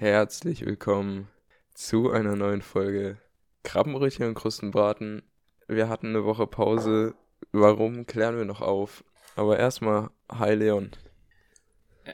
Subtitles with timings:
[0.00, 1.26] Herzlich willkommen
[1.74, 3.18] zu einer neuen Folge
[3.64, 5.22] Krabbenbrötchen und Krustenbraten.
[5.66, 7.16] Wir hatten eine Woche Pause.
[7.50, 9.02] Warum, klären wir noch auf.
[9.34, 10.92] Aber erstmal, hi Leon.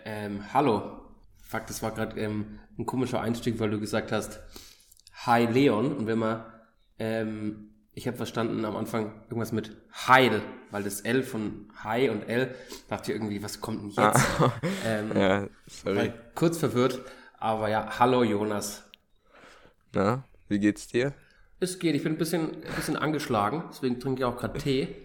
[0.06, 0.98] Ähm, hallo.
[1.42, 4.40] Fuck, das war gerade ähm, ein komischer Einstieg, weil du gesagt hast,
[5.26, 5.94] hi Leon.
[5.94, 6.42] Und wenn man,
[6.98, 9.76] ähm, ich habe verstanden am Anfang irgendwas mit
[10.08, 10.40] Heil,
[10.70, 12.54] weil das L von Hi und L,
[12.88, 14.26] dachte ich irgendwie, was kommt denn jetzt?
[14.40, 14.52] Ah,
[14.86, 16.14] Ähm, ja, sorry.
[16.34, 17.02] kurz verwirrt,
[17.44, 18.82] aber ja, hallo Jonas.
[19.92, 21.12] Na, wie geht's dir?
[21.60, 24.96] Es geht, ich bin ein bisschen, ein bisschen angeschlagen, deswegen trinke ich auch gerade Tee.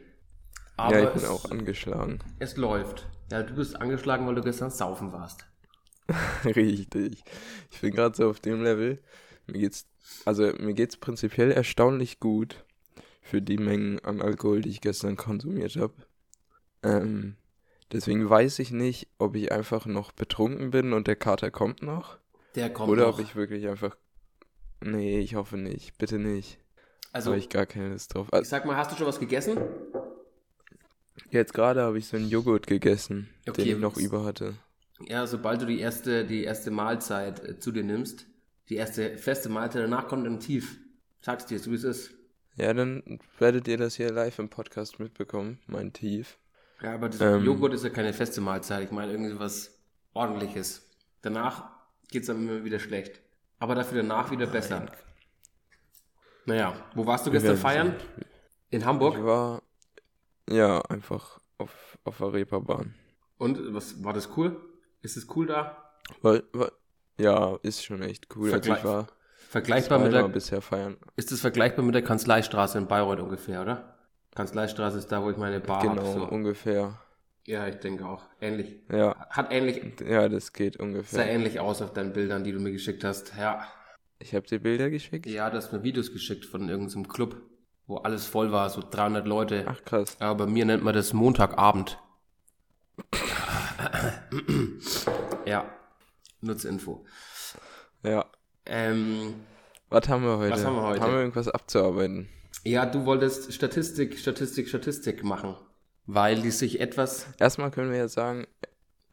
[0.77, 2.19] Aber ja, ich bin es, auch angeschlagen.
[2.39, 3.05] es läuft.
[3.29, 5.45] Ja, du bist angeschlagen, weil du gestern saufen warst.
[6.45, 7.23] Richtig.
[7.71, 8.99] Ich bin gerade so auf dem Level.
[9.45, 9.85] Mir geht's,
[10.23, 12.63] also mir geht's prinzipiell erstaunlich gut
[13.21, 15.93] für die Mengen an Alkohol, die ich gestern konsumiert habe.
[16.83, 17.35] Ähm,
[17.91, 22.18] deswegen weiß ich nicht, ob ich einfach noch betrunken bin und der Kater kommt noch.
[22.55, 23.15] Der kommt oder noch.
[23.19, 23.95] ob ich wirklich einfach.
[24.81, 25.97] Nee, ich hoffe nicht.
[25.97, 26.57] Bitte nicht.
[27.11, 28.27] also, habe ich gar keine Lust drauf.
[28.27, 29.57] ich Also, sag mal, hast du schon was gegessen?
[31.31, 34.55] jetzt gerade habe ich so einen Joghurt gegessen, Okay, den ich noch über hatte.
[35.07, 38.25] Ja, sobald du die erste, die erste Mahlzeit äh, zu dir nimmst,
[38.69, 40.77] die erste feste Mahlzeit, danach kommt ein Tief.
[41.21, 42.11] Sag's dir, so wie es ist.
[42.55, 46.37] Ja, dann werdet ihr das hier live im Podcast mitbekommen, mein Tief.
[46.81, 47.43] Ja, aber das Ähm.
[47.43, 48.83] Joghurt ist ja keine feste Mahlzeit.
[48.85, 49.77] Ich meine, irgendwie was
[50.13, 50.89] ordentliches.
[51.21, 51.69] Danach
[52.09, 53.21] geht's dann immer wieder schlecht.
[53.59, 54.79] Aber dafür danach wieder besser.
[54.79, 54.91] Nein.
[56.45, 57.87] Naja, wo warst du gestern feiern?
[57.87, 58.25] sehen.
[58.71, 59.23] In Ich Hamburg.
[59.23, 59.61] war,
[60.49, 62.95] ja, einfach auf, auf der Reeperbahn.
[63.37, 64.57] Und was war das cool?
[65.01, 65.91] Ist es cool da?
[66.21, 66.71] Weil, weil,
[67.19, 68.51] ja, ist schon echt cool.
[68.53, 69.07] Also Vergleich- ich war
[69.49, 70.97] Vergleichbar mit der, bisher feiern.
[71.15, 73.95] ist es vergleichbar mit der Kanzleistraße in Bayreuth ungefähr, oder?
[74.35, 76.13] Kanzleistraße ist da, wo ich meine Bar Genau, hab.
[76.13, 76.23] So.
[76.27, 76.99] ungefähr.
[77.49, 78.21] Ja, ich denke auch.
[78.39, 78.75] Ähnlich.
[78.91, 81.25] Ja, Hat ähnlich, ja, das geht sah ungefähr.
[81.25, 83.33] ähnlich aus auf deinen Bildern, die du mir geschickt hast.
[83.39, 83.67] Ja,
[84.19, 85.25] Ich habe dir Bilder geschickt.
[85.25, 87.41] ja, du hast mir Videos geschickt von irgendeinem Club,
[87.87, 89.65] wo alles voll war, so 300 Leute.
[89.67, 90.15] Ach krass.
[90.19, 91.97] Aber bei mir nennt man das Montagabend.
[95.45, 95.65] ja,
[96.41, 97.03] Nutzinfo.
[98.03, 98.25] Ja.
[98.67, 99.33] Ähm,
[99.89, 100.51] Was haben wir heute?
[100.51, 101.01] Was haben wir heute?
[101.01, 102.29] Haben wir irgendwas abzuarbeiten?
[102.63, 105.55] ja, du wolltest Statistik, Statistik, Statistik machen,
[106.11, 107.27] weil die sich etwas.
[107.39, 108.47] Erstmal können wir ja sagen,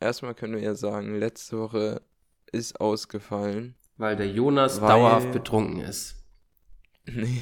[0.00, 2.00] erstmal können wir ja sagen, letzte Woche
[2.52, 3.74] ist ausgefallen.
[3.98, 6.16] Weil der Jonas Weil- dauerhaft betrunken ist.
[7.08, 7.40] Nee,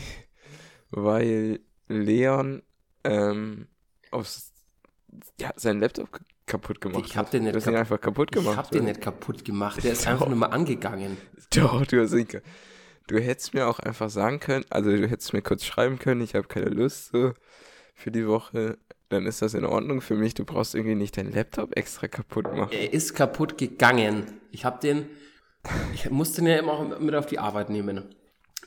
[0.90, 2.62] weil Leon
[3.02, 3.66] ähm,
[4.10, 4.52] aufs,
[5.40, 7.32] ja, seinen Laptop kaputt gemacht Ich hab hat.
[7.32, 8.58] den nicht Du hast ihn einfach kaputt Ich gemacht.
[8.58, 8.88] hab den oder?
[8.90, 10.10] nicht kaputt gemacht, der ist Doch.
[10.10, 11.16] einfach nur mal angegangen.
[11.56, 12.28] Doch, du hast ihn
[13.06, 16.34] Du hättest mir auch einfach sagen können, also du hättest mir kurz schreiben können, ich
[16.34, 17.32] habe keine Lust so
[17.94, 18.76] für die Woche.
[19.14, 20.34] Dann ist das in Ordnung für mich.
[20.34, 22.72] Du brauchst irgendwie nicht deinen Laptop extra kaputt machen.
[22.72, 24.40] Er ist kaputt gegangen.
[24.50, 25.06] Ich hab den,
[25.94, 28.14] ich musste den ja immer auch mit auf die Arbeit nehmen.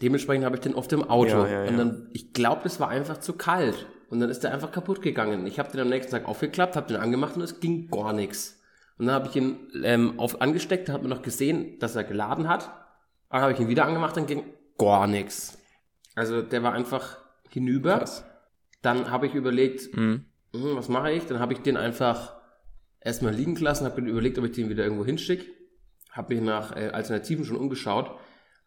[0.01, 1.29] Dementsprechend habe ich den oft im Auto.
[1.43, 1.69] Ja, ja, ja.
[1.69, 3.87] Und dann, ich glaube, es war einfach zu kalt.
[4.09, 5.45] Und dann ist der einfach kaputt gegangen.
[5.47, 8.61] Ich habe den am nächsten Tag aufgeklappt, habe den angemacht und es ging gar nichts.
[8.97, 12.47] Und dann habe ich ihn ähm, auf angesteckt, habe mir noch gesehen, dass er geladen
[12.47, 12.71] hat.
[13.29, 14.43] Dann habe ich ihn wieder angemacht, dann ging
[14.77, 15.57] gar nichts.
[16.15, 17.17] Also der war einfach
[17.49, 17.97] hinüber.
[17.97, 18.23] Krass.
[18.81, 20.26] Dann habe ich überlegt, Mhm.
[20.53, 21.25] Hm, was mache ich?
[21.25, 22.35] Dann habe ich den einfach
[22.99, 25.45] erstmal liegen gelassen, habe mir überlegt, ob ich den wieder irgendwo hinschicke.
[26.11, 28.11] Habe mich nach äh, Alternativen schon umgeschaut,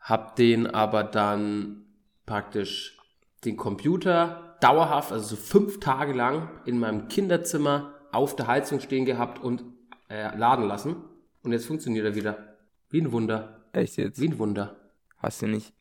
[0.00, 1.84] habe den aber dann
[2.26, 2.98] praktisch
[3.44, 9.04] den Computer dauerhaft, also so fünf Tage lang in meinem Kinderzimmer auf der Heizung stehen
[9.04, 9.64] gehabt und
[10.08, 10.96] äh, laden lassen.
[11.42, 12.56] Und jetzt funktioniert er wieder.
[12.90, 13.64] Wie ein Wunder.
[13.72, 14.20] Echt jetzt?
[14.20, 14.76] Wie ein Wunder.
[15.18, 15.72] Hast du nicht.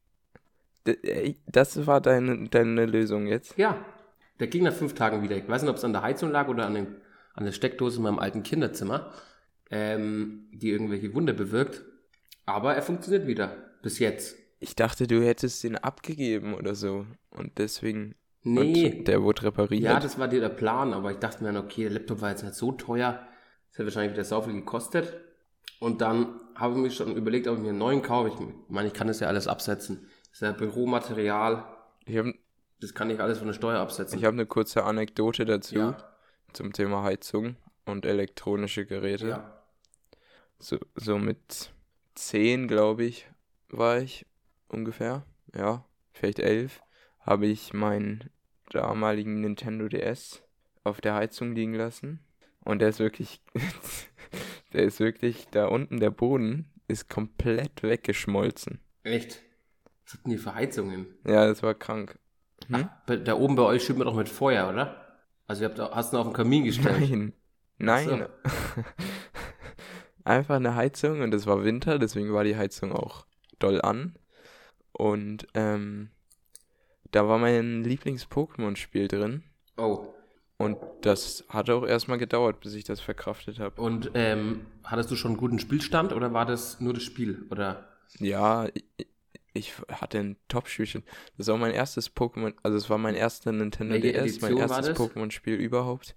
[0.85, 3.57] Ey, Das war deine, deine Lösung jetzt?
[3.57, 3.77] Ja,
[4.39, 5.37] der ging nach fünf Tagen wieder.
[5.37, 6.87] Ich weiß nicht, ob es an der Heizung lag oder an, den,
[7.33, 9.11] an der Steckdose in meinem alten Kinderzimmer,
[9.69, 11.83] ähm, die irgendwelche Wunder bewirkt.
[12.45, 13.55] Aber er funktioniert wieder.
[13.81, 14.35] Bis jetzt.
[14.59, 17.05] Ich dachte, du hättest den abgegeben oder so.
[17.29, 18.15] Und deswegen.
[18.41, 18.97] Nee.
[18.97, 19.83] Und der wurde repariert.
[19.83, 22.29] Ja, das war dir der Plan, aber ich dachte mir, dann, okay, der Laptop war
[22.29, 23.27] jetzt nicht so teuer.
[23.69, 25.13] Das hat wahrscheinlich wieder sau viel gekostet.
[25.79, 28.29] Und dann habe ich mir schon überlegt, ob ich mir einen neuen kaufe.
[28.29, 30.07] Ich meine, ich kann das ja alles absetzen.
[30.29, 31.65] Das ist ja Büromaterial.
[32.05, 32.33] ich habe
[32.79, 34.17] Das kann ich alles von der Steuer absetzen.
[34.17, 35.97] ich hab eine kurze Anekdote dazu ja.
[36.53, 39.27] zum Thema Heizung und elektronische Geräte.
[39.29, 39.55] ja.
[40.59, 41.71] So, so mit
[42.15, 43.27] 10, glaube ich,
[43.69, 44.25] war ich
[44.67, 45.25] ungefähr.
[45.55, 46.81] Ja, vielleicht 11.
[47.21, 48.29] Habe ich meinen
[48.69, 50.43] damaligen Nintendo DS
[50.83, 52.19] auf der Heizung liegen lassen.
[52.63, 53.41] Und der ist wirklich,
[54.73, 58.79] der ist wirklich, da unten der Boden ist komplett weggeschmolzen.
[59.03, 59.41] Echt?
[60.03, 61.07] Was hatten die für Heizungen?
[61.25, 62.17] Ja, das war krank.
[62.69, 62.87] Hm?
[63.07, 64.95] Ach, da oben bei euch schüttet man doch mit Feuer, oder?
[65.47, 67.09] Also ihr habt, hast ihn auf den Kamin gestellt.
[67.09, 67.33] Nein.
[67.77, 68.25] Nein.
[70.23, 73.25] einfach eine Heizung und es war Winter, deswegen war die Heizung auch
[73.57, 74.15] doll an.
[74.91, 76.09] Und ähm,
[77.11, 79.43] da war mein Lieblings-Pokémon-Spiel drin.
[79.77, 80.13] Oh.
[80.57, 83.81] Und das hat auch erstmal gedauert, bis ich das verkraftet habe.
[83.81, 87.45] Und ähm, hattest du schon einen guten Spielstand oder war das nur das Spiel?
[87.49, 87.87] Oder?
[88.19, 88.67] Ja,
[89.53, 91.03] ich, hatte ein Top-Spielchen.
[91.37, 94.69] Das war mein erstes Pokémon, also es war mein erster Nintendo Welche DS, mein Edition
[94.69, 94.97] war erstes?
[94.99, 96.15] Pokémon-Spiel überhaupt.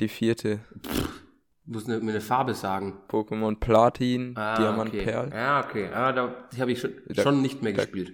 [0.00, 0.60] Die vierte.
[0.82, 2.98] Du musst eine, mir eine Farbe sagen.
[3.08, 5.02] Pokémon Platin, Diamant okay.
[5.04, 5.30] Perl.
[5.32, 5.88] Ja, okay.
[5.92, 8.12] Ah, da, die habe ich schon, Da- schon nicht mehr da- gespielt.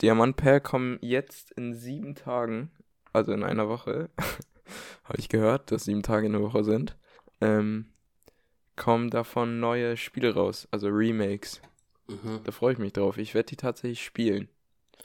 [0.00, 2.70] Diamant Perl kommen jetzt in sieben Tagen,
[3.12, 4.10] also in einer Woche,
[5.04, 6.96] habe ich gehört, dass sieben Tage in der Woche sind,
[7.40, 7.92] ähm,
[8.76, 11.60] kommen davon neue Spiele raus, also Remakes.
[12.22, 12.40] Mhm.
[12.44, 13.18] Da freue ich mich drauf.
[13.18, 14.48] Ich werde die tatsächlich spielen.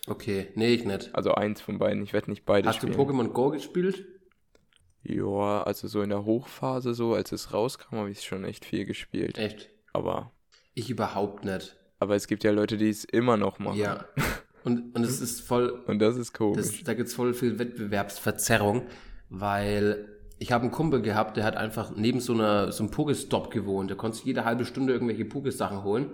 [0.08, 1.14] Okay, nee, ich nicht.
[1.14, 2.02] Also eins von beiden.
[2.04, 3.00] Ich werde nicht beide Hast du spielen.
[3.00, 4.06] Pokémon Go gespielt?
[5.04, 8.86] Ja, also so in der Hochphase, so als es rauskam, habe ich schon echt viel
[8.86, 9.38] gespielt.
[9.38, 9.70] Echt?
[9.94, 10.32] Aber,
[10.74, 11.78] Ich überhaupt nicht.
[12.00, 13.78] aber es gibt ja Leute, die es immer noch machen.
[13.78, 14.06] Ja.
[14.64, 16.58] Und, und es ist voll, Und das ist komisch.
[16.58, 18.86] das, da gibt es voll viel Wettbewerbsverzerrung,
[19.30, 20.10] weil
[20.40, 23.90] ich habe einen Kumpel gehabt, der hat einfach neben so einer so einem Pokestop gewohnt.
[23.90, 26.12] Der konnte sich jede halbe Stunde irgendwelche Pokesachen holen.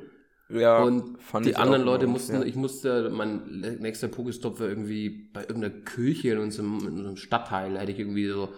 [0.54, 2.44] Ja, und die anderen Leute gut, mussten, ja.
[2.44, 7.74] ich musste, mein nächster Pokestop war irgendwie bei irgendeiner Kirche in unserem, in unserem Stadtteil,
[7.74, 8.54] da hätte ich irgendwie so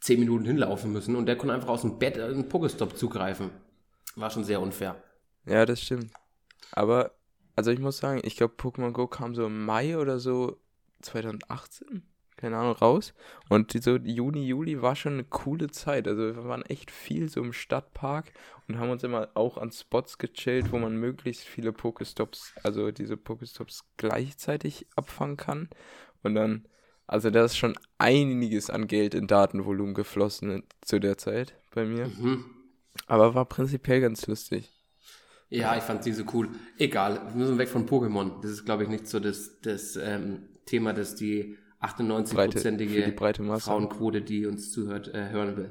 [0.00, 3.50] zehn Minuten hinlaufen müssen und der konnte einfach aus dem Bett einen Pokestop zugreifen.
[4.16, 5.02] War schon sehr unfair.
[5.46, 6.12] Ja, das stimmt.
[6.72, 7.12] Aber,
[7.56, 10.58] also ich muss sagen, ich glaube, Pokémon Go kam so im Mai oder so
[11.02, 12.02] 2018,
[12.42, 13.14] keine Ahnung, raus.
[13.48, 16.08] Und die, so Juni, Juli war schon eine coole Zeit.
[16.08, 18.32] Also wir waren echt viel so im Stadtpark
[18.66, 23.16] und haben uns immer auch an Spots gechillt, wo man möglichst viele Pokestops, also diese
[23.16, 25.68] Pokestops gleichzeitig abfangen kann.
[26.24, 26.66] Und dann,
[27.06, 32.08] also da ist schon einiges an Geld in Datenvolumen geflossen zu der Zeit bei mir.
[32.08, 32.44] Mhm.
[33.06, 34.68] Aber war prinzipiell ganz lustig.
[35.48, 36.48] Ja, ich fand sie so cool.
[36.76, 38.40] Egal, wir müssen weg von Pokémon.
[38.42, 43.42] Das ist, glaube ich, nicht so das, das ähm, Thema, das die 98-prozentige breite.
[43.58, 45.70] Frauenquote, die uns zuhört, äh, hören will.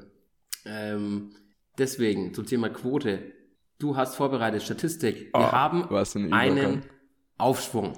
[0.64, 1.30] Ähm,
[1.78, 3.20] deswegen, zum Thema Quote.
[3.78, 5.30] Du hast vorbereitet Statistik.
[5.32, 6.82] Wir Oh, haben ein einen.
[7.38, 7.94] Aufschwung.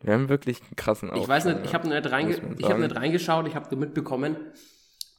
[0.00, 1.24] Wir haben wirklich einen krassen Aufschwung.
[1.24, 4.36] Ich weiß nicht, ich habe nicht, reinge ich hab nicht reingeschaut, ich habe nur mitbekommen,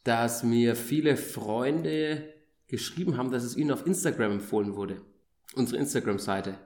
[0.05, 2.33] dass mir viele Freunde
[2.67, 5.01] geschrieben haben, dass es ihnen auf Instagram empfohlen wurde.
[5.55, 6.57] Unsere Instagram-Seite.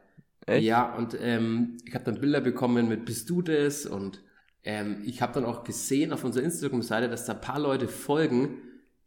[0.46, 0.66] Echt?
[0.66, 3.86] Ja, und ähm, ich habe dann Bilder bekommen mit Bist du das?
[3.86, 4.22] Und
[4.64, 8.58] ähm, ich habe dann auch gesehen auf unserer Instagram-Seite, dass da ein paar Leute folgen,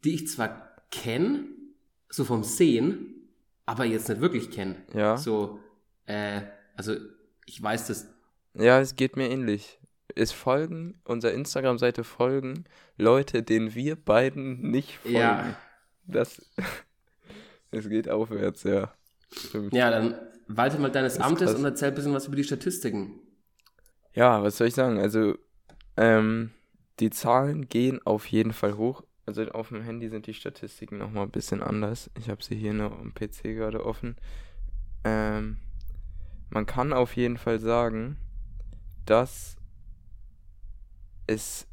[0.03, 1.45] die ich zwar kenne,
[2.09, 3.29] so vom Sehen,
[3.65, 4.75] aber jetzt nicht wirklich kenne.
[4.93, 5.17] Ja.
[5.17, 5.59] So,
[6.05, 6.41] äh,
[6.75, 6.95] also
[7.45, 8.07] ich weiß das
[8.53, 9.79] Ja, es geht mir ähnlich.
[10.15, 12.65] Es folgen, unserer Instagram-Seite folgen
[12.97, 15.17] Leute, denen wir beiden nicht folgen.
[15.17, 15.55] Ja.
[16.05, 16.41] Das,
[17.71, 18.93] es geht aufwärts, ja.
[19.31, 19.73] Stimmt.
[19.73, 20.15] Ja, dann
[20.47, 23.19] walte mal deines Das Amtes und erzähl ein bisschen was über die Statistiken.
[24.13, 24.99] Ja, was soll ich sagen?
[24.99, 25.35] Also,
[25.97, 26.51] ähm,
[26.99, 29.03] die Zahlen gehen auf jeden Fall hoch.
[29.25, 32.11] Also auf dem Handy sind die Statistiken nochmal ein bisschen anders.
[32.17, 34.17] Ich habe sie hier noch am PC gerade offen.
[35.03, 35.57] Ähm,
[36.49, 38.17] man kann auf jeden Fall sagen,
[39.05, 39.55] dass
[41.25, 41.67] es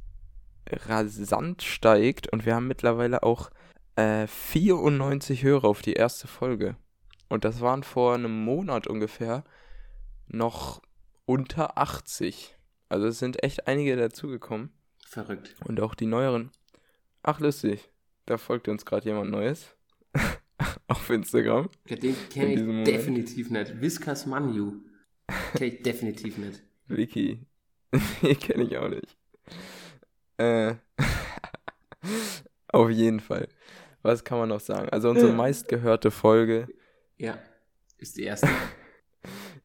[0.69, 3.51] rasant steigt und wir haben mittlerweile auch
[3.97, 6.77] äh, 94 Hörer auf die erste Folge.
[7.29, 9.45] Und das waren vor einem Monat ungefähr
[10.29, 10.81] noch
[11.31, 12.57] unter 80.
[12.89, 14.71] Also es sind echt einige dazugekommen.
[15.07, 15.55] Verrückt.
[15.65, 16.51] Und auch die neueren.
[17.23, 17.89] Ach, lustig.
[18.27, 19.77] Da folgt uns gerade jemand Neues.
[20.89, 21.71] Auf Instagram.
[21.87, 22.87] Ja, den kenne ich Moment.
[22.89, 23.81] definitiv nicht.
[23.81, 24.83] Viscas Manu.
[25.55, 26.63] Kenne ich definitiv nicht.
[26.89, 27.47] Vicky.
[28.23, 29.17] Die kenne ich auch nicht.
[30.37, 30.75] Äh.
[32.73, 33.47] Auf jeden Fall.
[34.03, 34.89] Was kann man noch sagen?
[34.89, 36.67] Also unsere meistgehörte Folge
[37.19, 37.39] Ja,
[37.99, 38.49] ist die erste.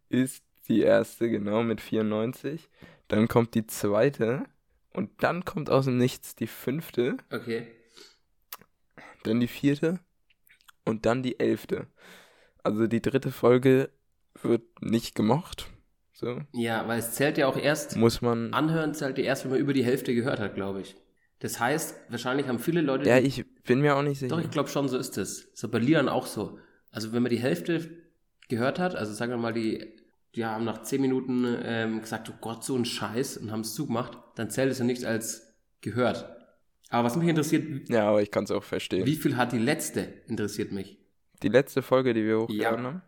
[0.10, 2.70] ist die erste, genau, mit 94.
[3.08, 4.44] Dann kommt die zweite.
[4.94, 7.18] Und dann kommt aus dem Nichts die fünfte.
[7.32, 7.68] Okay.
[9.24, 10.00] dann die vierte
[10.86, 11.88] und dann die elfte.
[12.64, 13.90] Also die dritte Folge
[14.42, 15.68] wird nicht gemocht.
[16.14, 18.54] So Ja, weil es zählt ja auch erst, muss man.
[18.54, 20.96] anhören zählt ja erst, wenn man über die Hälfte gehört hat, glaube ich.
[21.40, 23.10] Das heißt, wahrscheinlich haben viele Leute.
[23.10, 24.34] Ja, ich bin mir auch nicht sicher.
[24.34, 25.50] Doch, ich glaube schon, so ist es.
[25.54, 26.58] So bei Liedern auch so.
[26.92, 27.90] Also wenn man die Hälfte
[28.48, 29.94] gehört hat, also sagen wir mal, die,
[30.36, 33.74] die haben nach 10 Minuten ähm, gesagt, oh Gott, so ein Scheiß und haben es
[33.74, 36.30] zugemacht, dann zählt es ja nicht als gehört.
[36.90, 39.06] Aber was mich interessiert, ja, aber ich kann es auch verstehen.
[39.06, 40.98] wie viel hat die letzte, interessiert mich.
[41.44, 42.92] Die letzte Folge, die wir hochgeladen Ja.
[42.92, 43.02] haben,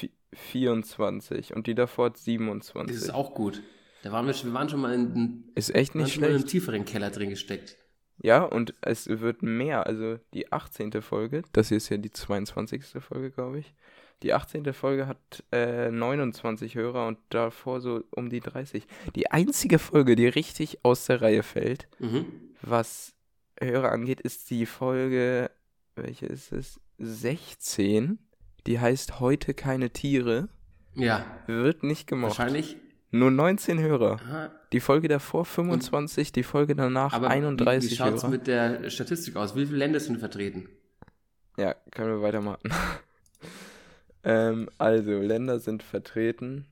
[0.00, 2.94] vi- 24 und die davor hat 27.
[2.96, 3.62] Das ist auch gut.
[4.02, 6.38] Da waren wir, schon- wir waren schon mal in, Ist echt nicht mal in einem
[6.40, 6.50] schlecht.
[6.52, 7.76] tieferen Keller drin gesteckt.
[8.18, 9.86] Ja, und es wird mehr.
[9.86, 11.02] Also die 18.
[11.02, 12.82] Folge, das hier ist ja die 22.
[13.00, 13.74] Folge, glaube ich.
[14.22, 14.72] Die 18.
[14.72, 18.86] Folge hat äh, 29 Hörer und davor so um die 30.
[19.16, 22.26] Die einzige Folge, die richtig aus der Reihe fällt, Mhm.
[22.62, 23.14] was
[23.60, 25.50] Hörer angeht, ist die Folge,
[25.96, 26.80] welche ist es?
[26.98, 28.18] 16.
[28.66, 30.48] Die heißt Heute keine Tiere.
[30.94, 32.38] Ja, Wird nicht gemocht.
[32.38, 32.76] wahrscheinlich.
[33.10, 34.20] Nur 19 Hörer.
[34.24, 34.50] Aha.
[34.72, 38.30] Die Folge davor 25, die Folge danach Aber 31 wie, wie schaut's Hörer.
[38.30, 39.54] mit der Statistik aus?
[39.56, 40.68] Wie viele Länder sind vertreten?
[41.58, 42.70] Ja, können wir weitermachen.
[44.24, 46.66] ähm, also, Länder sind vertreten.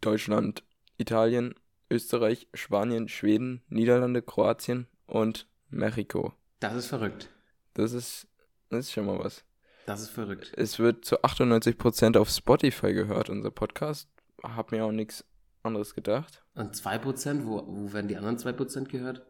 [0.00, 0.64] Deutschland,
[0.98, 1.54] Italien,
[1.90, 6.34] Österreich, Spanien, Schweden, Niederlande, Kroatien und Mexiko.
[6.60, 7.30] Das ist verrückt.
[7.74, 8.26] Das ist,
[8.68, 9.44] das ist schon mal was.
[9.86, 10.52] Das ist verrückt.
[10.56, 14.08] Es wird zu 98% auf Spotify gehört, unser Podcast.
[14.42, 15.24] Hab mir auch nichts
[15.62, 16.42] anderes gedacht.
[16.54, 17.44] Und 2%?
[17.44, 19.26] Wo, wo werden die anderen 2% gehört?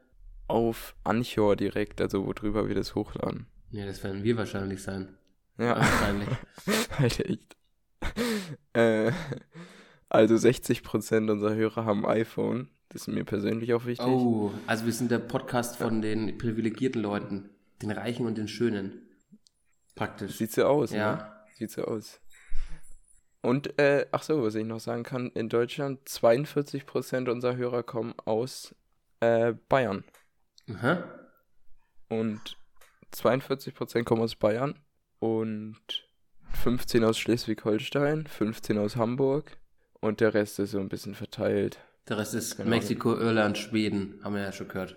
[0.46, 3.46] Auf Anchor direkt, also worüber wir das hochladen.
[3.70, 5.16] Ja, das werden wir wahrscheinlich sein.
[5.58, 5.76] Ja.
[5.76, 6.28] Wahrscheinlich.
[6.98, 7.56] Halt echt.
[8.72, 9.12] äh,
[10.08, 12.68] also 60% unserer Hörer haben iPhone.
[12.88, 14.06] Das ist mir persönlich auch wichtig.
[14.06, 17.50] Oh, also wir sind der Podcast von den privilegierten Leuten.
[17.82, 19.02] Den Reichen und den Schönen.
[19.94, 20.36] Praktisch.
[20.36, 20.98] Sieht so aus, ne?
[20.98, 21.44] Ja.
[21.54, 22.20] Sieht so aus.
[23.42, 28.14] Und, äh, ach so, was ich noch sagen kann, in Deutschland 42% unserer Hörer kommen
[28.24, 28.74] aus
[29.20, 30.04] äh, Bayern.
[30.70, 31.04] Aha.
[32.08, 32.56] Und
[33.12, 34.78] 42% kommen aus Bayern
[35.24, 35.76] und
[36.52, 39.56] 15 aus Schleswig-Holstein, 15 aus Hamburg
[40.00, 41.78] und der Rest ist so ein bisschen verteilt.
[42.08, 42.68] Der Rest ist Genau.
[42.68, 44.20] Mexiko, Irland, Schweden.
[44.22, 44.96] Haben wir ja schon gehört.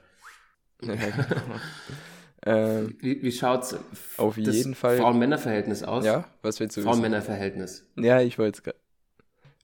[0.82, 1.56] Ja, genau.
[2.46, 6.04] ähm, Wie, wie schaut's f- Auf jeden Fall- Frauen-Männer-Verhältnis aus?
[6.06, 6.90] ja, was willst du wissen?
[6.90, 7.88] Frauen-Männer-Verhältnis.
[7.96, 8.78] Ja, ich wollte es gerade.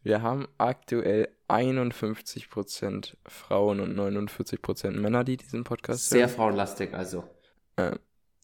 [0.01, 6.35] Wir haben aktuell 51% Frauen und 49% Männer, die diesen Podcast Sehr hören.
[6.35, 7.23] frauenlastig, also.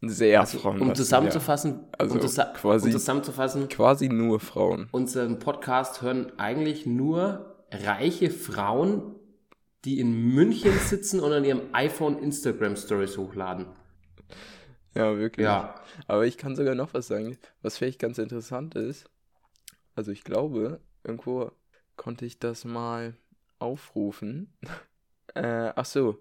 [0.02, 0.80] Sehr also Frauen.
[0.82, 4.88] um zusammenzufassen, Also um, zusa quasi- um zusammenzufassen, Quasi nur Frauen.
[4.92, 9.16] unseren Podcast hören eigentlich nur reiche Frauen,
[9.86, 13.66] die in München sitzen und an ihrem iPhone Instagram Stories hochladen.
[14.96, 15.44] Ja, wirklich.
[15.46, 15.76] Ja.
[16.08, 19.10] Aber ich kann sogar noch was sagen, was vielleicht ganz interessant ist.
[19.96, 21.52] Also ich glaube, irgendwo
[21.98, 23.16] konnte ich das mal
[23.60, 24.54] aufrufen.
[25.36, 26.20] äh, ach so.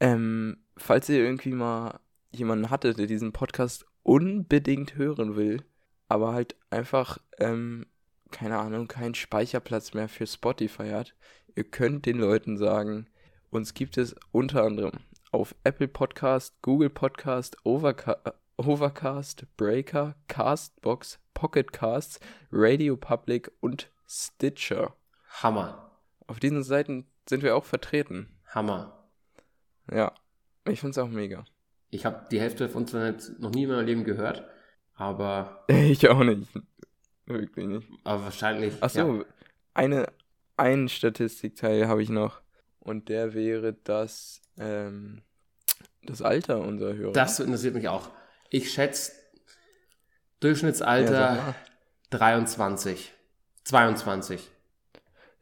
[0.00, 1.98] Ähm, falls ihr irgendwie mal
[2.38, 5.64] jemanden hattet, der diesen Podcast unbedingt hören will,
[6.08, 7.86] aber halt einfach, ähm,
[8.30, 11.14] keine Ahnung, keinen Speicherplatz mehr für Spotify hat,
[11.54, 13.06] ihr könnt den Leuten sagen,
[13.50, 14.92] uns gibt es unter anderem
[15.32, 18.16] auf Apple Podcast, Google Podcast, Overca
[18.58, 24.94] Overcast, Breaker, Castbox, Pocket Casts, Radio Public und Stitcher.
[25.42, 25.90] Hammer.
[26.26, 28.34] Auf diesen Seiten sind wir auch vertreten.
[28.48, 29.10] Hammer.
[29.92, 30.14] Ja,
[30.64, 31.44] ich find's auch mega.
[31.96, 32.92] Ich habe die Hälfte von uns
[33.38, 34.44] noch nie in meinem Leben gehört,
[34.94, 36.46] aber, Ich auch nicht.
[37.24, 37.88] Wirklich nicht.
[38.04, 38.74] aber wahrscheinlich.
[38.80, 39.24] Ach so, ja.
[39.72, 40.06] eine,
[40.58, 42.42] einen Statistikteil habe ich noch.
[42.80, 45.22] Und der wäre das, ähm,
[46.02, 47.12] das Alter unserer Hörer.
[47.12, 48.10] Das interessiert mich auch.
[48.50, 49.18] Ich schätze Ja,
[50.40, 51.54] Durchschnittsalter mal.
[52.10, 53.12] 23.
[53.64, 54.50] 22.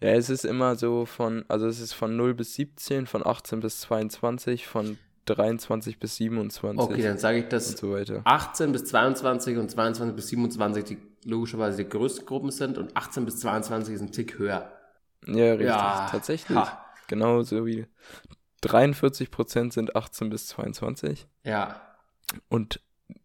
[0.00, 3.58] Ja, es ist immer so von, also es ist von 0 bis 17, von 18
[3.58, 8.23] bis 22, von 23 bis 27 Okay, dann sage ich, dass so weiter.
[8.25, 13.25] 18 bis 22 und 22 bis 27 die logischerweise die größten Gruppen sind und 18
[13.25, 14.71] bis 22 ist ein Tick höher.
[15.26, 16.57] Ja, richtig, Ja, tatsächlich.
[16.59, 16.85] ha.
[17.09, 17.87] Genauso wie
[18.62, 21.81] 43% sind 18 bis 22 Ja,
[22.49, 22.81] und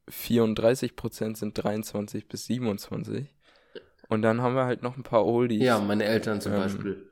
[0.09, 3.33] 34% sind 23 bis 27.
[4.09, 5.61] Und dann haben wir halt noch ein paar Oldies.
[5.63, 7.09] ja, meine Eltern zum Ähm, Beispiel.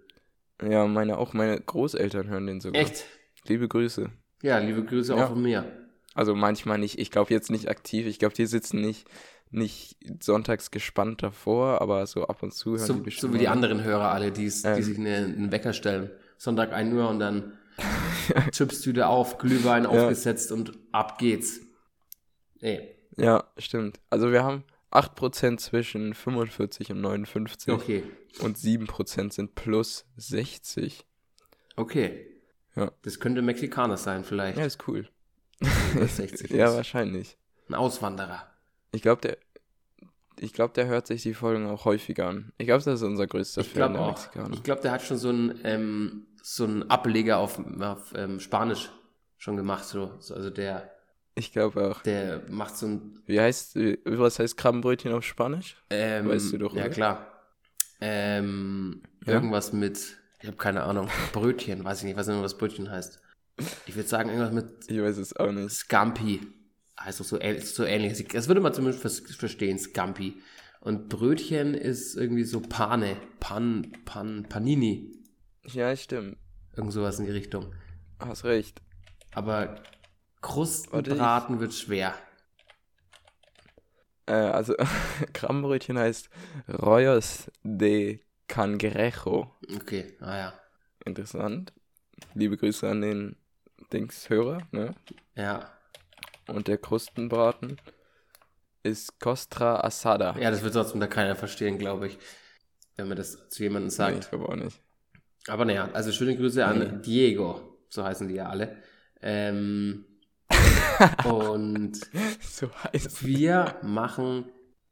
[0.61, 2.81] Ja, meine, auch meine Großeltern hören den sogar.
[2.81, 3.05] Echt?
[3.45, 4.09] Liebe Grüße.
[4.41, 5.25] Ja, liebe Grüße Ja.
[5.25, 5.65] auch von mir.
[6.13, 9.07] Also manchmal nicht, ich glaube jetzt nicht aktiv, ich glaube, die sitzen nicht,
[9.51, 13.39] nicht sonntags gespannt davor, aber so ab und zu hören die So, bestimmt so wie
[13.39, 14.83] die anderen Hörer alle, die's, die Ähm.
[14.83, 16.09] sich eine, einen Wecker stellen.
[16.37, 17.53] Sonntag 1 Uhr und dann
[18.51, 21.59] Chipstüte auf, Glühwein aufgesetzt und ab geht's.
[22.61, 23.99] Ey, Ja, stimmt.
[24.09, 28.03] Also wir haben 8% zwischen 45 und 59 okay,
[28.39, 31.05] und 7% sind plus 60.
[31.75, 32.33] okay.
[32.77, 32.91] Ja.
[33.01, 34.57] Das könnte Mexikaner sein vielleicht.
[34.57, 35.07] Ja, ist cool.
[35.61, 36.75] 60 Ja, ist.
[36.75, 37.37] wahrscheinlich.
[37.69, 38.47] Ein Auswanderer.
[38.91, 39.37] Ich glaube, der
[40.39, 42.53] ich glaube, der hört sich die Folgen auch häufiger an.
[42.59, 44.07] Ich glaube, das ist unser größter Ich Fan, der auch.
[44.11, 44.53] Mexikaner.
[44.53, 48.91] Ich glaube, der hat schon so einen, ähm, so einen Ableger auf, auf ähm, Spanisch
[49.37, 49.85] schon gemacht.
[49.85, 50.13] So.
[50.19, 50.91] So, Also der,
[51.33, 52.03] Ich glaube auch.
[52.03, 55.75] der macht so ein Wie heißt, was heißt Krabbenbrötchen auf Spanisch?
[55.89, 56.89] Ähm, Weißt du doch, Ja, oder?
[56.91, 57.27] klar.
[57.99, 59.33] Ähm, Ja?
[59.33, 63.21] Irgendwas mit, ich habe keine Ahnung, Brötchen, weiß ich nicht, weiß nicht, was Brötchen heißt.
[63.87, 65.71] Ich würde sagen, irgendwas mit Ich weiß es auch nicht.
[65.71, 66.41] Scampi.
[66.99, 68.27] Heißt doch so, so ähnlich.
[68.27, 70.41] Das würde man zumindest vers- verstehen, Scampi.
[70.79, 73.17] Und Brötchen ist irgendwie so Pane.
[73.39, 75.11] Pan, Pan, Panini.
[75.63, 76.37] Ja, stimmt.
[76.75, 77.73] Irgend sowas in die Richtung.
[78.19, 78.81] Hast recht.
[79.33, 79.83] Aber Warte,
[80.41, 82.13] Krustenbraten wird schwer.
[84.27, 84.75] Äh, also,
[85.33, 86.29] Krabbenbrötchen heißt
[86.69, 89.55] Rollos de Cangrejo.
[89.75, 90.53] Okay, ah ja.
[91.05, 91.73] Interessant.
[92.33, 93.35] Liebe Grüße an den
[93.93, 94.95] Dings-Hörer, ne?
[95.35, 95.69] Ja.
[96.47, 97.77] Und der Krustenbraten
[98.83, 100.35] ist Costra Asada.
[100.39, 102.17] Ja, das wird trotzdem da keiner verstehen, glaube ich.
[102.95, 104.23] Wenn man das zu jemandem Nee, sagt.
[104.23, 104.81] ich glaube auch nicht.
[105.47, 107.01] Aber naja, also schöne Grüße an Nee.
[107.03, 107.77] Diego.
[107.89, 108.77] So heißen die ja alle.
[109.21, 110.05] Ähm,
[111.25, 111.99] und
[112.41, 114.45] So heißt wir machen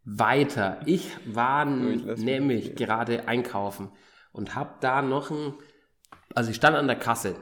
[0.06, 0.80] weiter.
[0.86, 3.90] Ich war nämlich gerade einkaufen
[4.32, 5.54] und habe da noch ein,
[6.34, 7.36] also ich stand an der Kasse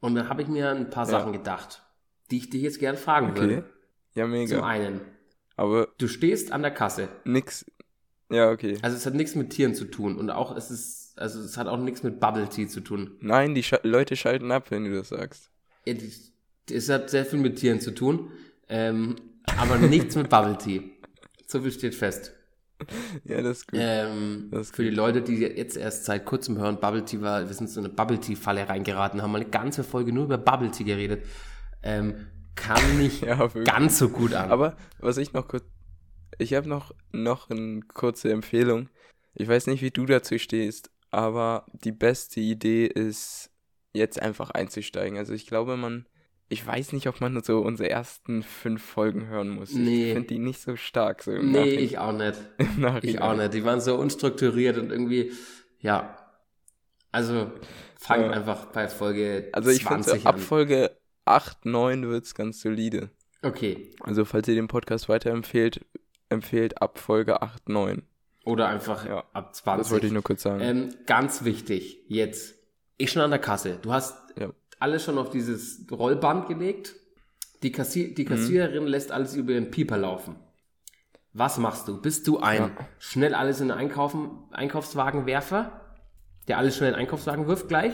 [0.00, 1.10] und dann habe ich mir ein paar Ja.
[1.10, 1.82] Sachen gedacht,
[2.30, 3.40] die ich dir jetzt gerne fragen Okay.
[3.40, 3.64] würde.
[4.14, 4.64] Ja, Zum mega.
[4.66, 5.00] einen,
[5.56, 7.64] Aber du stehst an der Kasse, nix.
[8.30, 8.78] Ja, okay.
[8.82, 11.66] also es hat nichts mit Tieren zu tun und auch es ist, also es hat
[11.66, 13.16] auch nichts mit Bubble Tea zu tun.
[13.20, 15.50] Nein, die Scha Leute schalten ab, wenn du das sagst.
[15.86, 16.12] Ja, die-
[16.70, 18.30] Es hat sehr viel mit Tieren zu tun,
[18.68, 19.16] ähm,
[19.56, 20.92] aber nichts mit Bubble Tea.
[21.50, 22.32] So viel steht fest.
[23.24, 23.80] Ja, das ist gut.
[23.80, 24.96] Ähm, Das ist für die gut.
[24.96, 28.20] Leute, die jetzt erst seit kurzem hören, Bubble Tea war, wir sind so eine Bubble
[28.20, 31.24] Tea Falle reingeraten, haben mal eine ganze Folge nur über Bubble Tea geredet.
[31.82, 34.50] Ähm, kam nicht Ja, ganz so gut an.
[34.50, 35.64] Aber was ich noch kurz.
[36.38, 38.88] Ich habe noch, noch eine kurze Empfehlung.
[39.34, 43.50] Ich weiß nicht, wie du dazu stehst, aber die beste Idee ist,
[43.92, 45.18] jetzt einfach einzusteigen.
[45.18, 46.06] Also ich glaube, man.
[46.50, 49.72] Ich weiß nicht, ob man so unsere ersten fünf Folgen hören muss.
[49.72, 50.08] Nee.
[50.08, 51.22] Ich finde die nicht so stark.
[51.22, 52.34] So im nee, Nachhinein- ich auch nicht.
[52.58, 53.00] im Nachhinein.
[53.02, 53.52] Ich auch nicht.
[53.54, 55.32] Die waren so unstrukturiert und irgendwie,
[55.80, 56.16] ja.
[57.12, 57.50] Also,
[57.98, 58.30] fangt Ja.
[58.30, 60.40] einfach bei Folge Also ich finde, 20 so ab.
[60.40, 60.90] Folge
[61.24, 63.10] 8, 9 wird es ganz solide.
[63.42, 63.90] Okay.
[64.00, 65.84] Also falls ihr den Podcast weiterempfehlt,
[66.30, 68.02] empfehlt ab Folge 8, 9.
[68.44, 69.82] Oder einfach Ja, ab 20.
[69.84, 70.60] Das wollte ich nur kurz sagen.
[70.62, 72.54] Ähm, ganz wichtig, jetzt.
[72.96, 73.78] Ich schon an der Kasse.
[73.82, 74.50] Du hast Ja.
[74.80, 76.94] Alles schon auf dieses Rollband gelegt.
[77.62, 78.14] Die, Kassier Mhm.
[78.14, 80.36] die Kassiererin lässt alles über den Pieper laufen.
[81.32, 82.00] Was machst du?
[82.00, 82.70] Bist du ein Ja.
[82.98, 85.80] schnell alles in den Einkaufen, Einkaufswagenwerfer,
[86.48, 87.92] der alles schnell in den Einkaufswagen wirft gleich,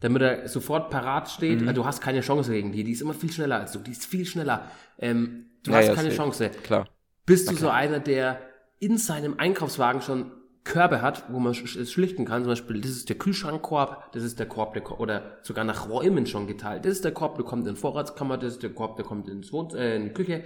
[0.00, 1.60] damit er sofort parat steht?
[1.60, 1.68] Mhm.
[1.68, 2.84] Äh, Du hast keine Chance gegen die.
[2.84, 3.78] Die ist immer viel schneller als du.
[3.80, 4.70] Die ist viel schneller.
[4.98, 6.10] Ähm, du Ja, hast ja, keine.
[6.10, 6.50] Chance.
[6.62, 6.88] Klar.
[7.26, 8.40] Bist du so einer, der
[8.80, 10.32] in seinem Einkaufswagen schon
[10.64, 12.42] Körbe hat, wo man es schlichten kann?
[12.42, 16.26] Zum Beispiel, das ist der Kühlschrankkorb, das ist der Korb, der oder sogar nach Räumen
[16.26, 16.84] schon geteilt.
[16.84, 19.52] Das ist der Korb, der kommt in Vorratskammer, das ist der Korb, der kommt ins
[19.52, 20.44] Wohn äh, in die Küche.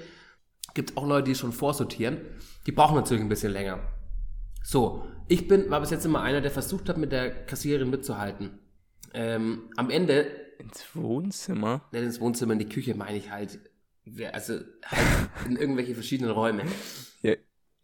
[0.74, 2.18] Gibt auch Leute, die schon vorsortieren.
[2.66, 3.80] Die brauchen natürlich ein bisschen länger.
[4.62, 8.58] So, ich bin, war bis jetzt immer einer, der versucht hat, mit der Kassiererin mitzuhalten.
[9.14, 10.26] Ähm, am Ende
[10.58, 11.82] Ins Wohnzimmer?
[11.92, 13.58] nicht ins Wohnzimmer, in die Küche meine ich halt.
[14.32, 16.62] Also halt in irgendwelche verschiedenen Räume.
[17.22, 17.34] Ja,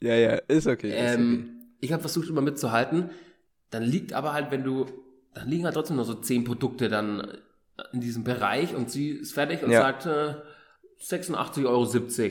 [0.00, 0.90] ja, ja ist okay.
[0.90, 1.44] Ist okay.
[1.82, 3.10] Ich habe versucht immer mitzuhalten.
[3.70, 4.86] Dann liegt aber halt, wenn du,
[5.34, 7.36] dann liegen halt trotzdem noch so zehn Produkte dann
[7.92, 9.80] in diesem Bereich und sie ist fertig und Ja.
[9.80, 10.34] sagt äh,
[11.00, 12.30] 86,70 Euro.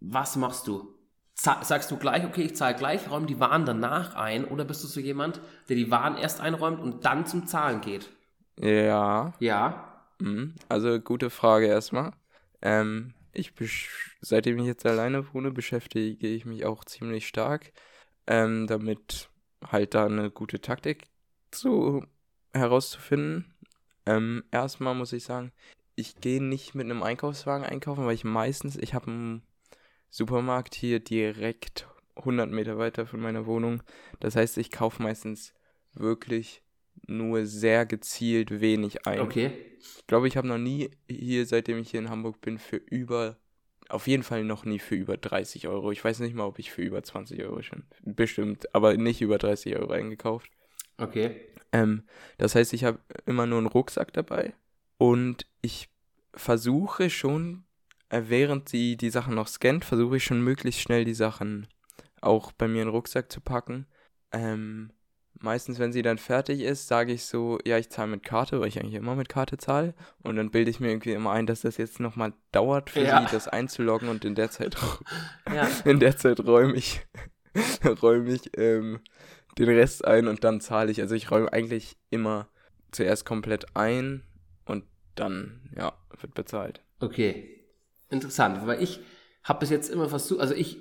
[0.00, 0.94] Was machst du?
[1.34, 4.88] Sagst du gleich, okay, ich zahle gleich, räum die Waren danach ein oder bist du
[4.88, 8.10] so jemand, der die Waren erst einräumt und dann zum Zahlen geht?
[8.60, 10.04] Ja, Ja.
[10.20, 10.54] mhm.
[10.68, 12.12] also gute Frage erstmal.
[12.60, 13.52] Ähm, ich
[14.20, 17.72] seitdem ich jetzt alleine wohne, beschäftige ich mich auch ziemlich stark,
[18.26, 19.28] ähm, damit
[19.66, 21.04] halt da eine gute Taktik
[21.50, 22.04] zu
[22.52, 23.54] herauszufinden.
[24.06, 25.52] Ähm, erstmal muss ich sagen,
[25.94, 29.42] ich gehe nicht mit einem Einkaufswagen einkaufen, weil ich meistens, ich habe einen
[30.10, 33.82] Supermarkt hier direkt 100 Meter weiter von meiner Wohnung.
[34.20, 35.54] Das heißt, ich kaufe meistens
[35.94, 36.62] wirklich
[37.06, 39.20] nur sehr gezielt wenig ein.
[39.20, 39.52] Okay.
[39.78, 43.38] Ich glaube, ich habe noch nie hier, seitdem ich hier in Hamburg bin, für über,
[43.92, 45.92] auf jeden Fall noch nie für über 30 Euro.
[45.92, 49.38] Ich weiß nicht mal, ob ich für über 20 Euro schon, bestimmt, aber nicht über
[49.38, 50.50] 30 Euro eingekauft.
[50.98, 51.42] Okay.
[51.72, 52.04] Ähm,
[52.38, 54.54] das heißt, ich habe immer nur einen Rucksack dabei
[54.98, 55.88] und ich
[56.34, 57.64] versuche schon,
[58.08, 61.66] äh, während sie die Sachen noch scannt, versuche ich schon möglichst schnell die Sachen
[62.20, 63.86] auch bei mir in den Rucksack zu packen.
[64.32, 64.90] Ähm,
[65.42, 68.68] meistens, wenn sie dann fertig ist, sage ich so, ja, ich zahle mit Karte, weil
[68.68, 69.94] ich eigentlich immer mit Karte zahle.
[70.22, 73.20] Und dann bilde ich mir irgendwie immer ein, dass das jetzt nochmal dauert für Ja.
[73.20, 74.76] sie, das einzuloggen und in der Zeit,
[75.54, 75.68] Ja.
[75.84, 77.06] in der Zeit räume ich,
[78.02, 79.00] räume ich ähm,
[79.58, 81.00] den Rest ein und dann zahle ich.
[81.00, 82.48] Also ich räume eigentlich immer
[82.90, 84.22] zuerst komplett ein
[84.64, 86.82] und dann, ja, wird bezahlt.
[87.00, 87.58] Okay.
[88.10, 89.00] Interessant, weil ich
[89.44, 90.78] habe bis jetzt immer versucht, also ich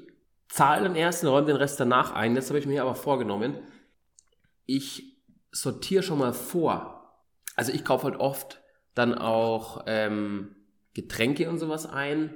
[0.49, 2.35] zahle den ersten, räume den Rest danach ein.
[2.35, 3.57] Jetzt habe ich mir aber vorgenommen,
[4.75, 5.17] ich
[5.51, 7.13] sortiere schon mal vor.
[7.55, 8.61] Also ich kaufe halt oft
[8.93, 10.55] dann auch ähm,
[10.93, 12.33] Getränke und sowas ein.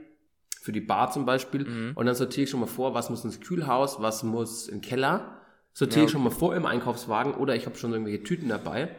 [0.62, 1.66] Für die Bar zum Beispiel.
[1.66, 1.92] Mhm.
[1.96, 4.82] Und dann sortiere ich schon mal vor, was muss ins Kühlhaus, was muss in den
[4.82, 5.40] Keller.
[5.74, 8.90] Sortiere Ja, ich schon mal vor im Einkaufswagen oder ich habe schon irgendwelche Tüten dabei.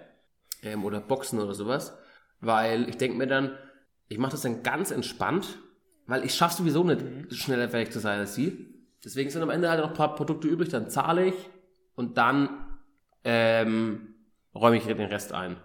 [0.62, 1.96] Ähm, oder Boxen oder sowas.
[2.40, 3.50] Weil ich denke mir dann,
[4.08, 5.58] ich mache das dann ganz entspannt,
[6.06, 7.02] weil ich schaffe sowieso nicht
[7.34, 8.74] schneller fertig zu sein als sie.
[9.04, 11.34] Deswegen sind am Ende halt noch ein paar Produkte übrig, dann zahle ich
[11.96, 12.65] und dann
[13.26, 14.14] ähm,
[14.54, 15.56] räume ich den Rest ein.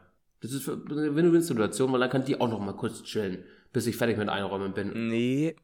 [0.42, 3.96] Das ist eine Win-Win-Situation, weil dann kann die auch noch mal kurz chillen, bis ich
[3.96, 5.10] fertig mit Einräumen bin.
[5.10, 5.56] Nee.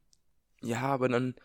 [0.61, 1.35] Ja, aber dann,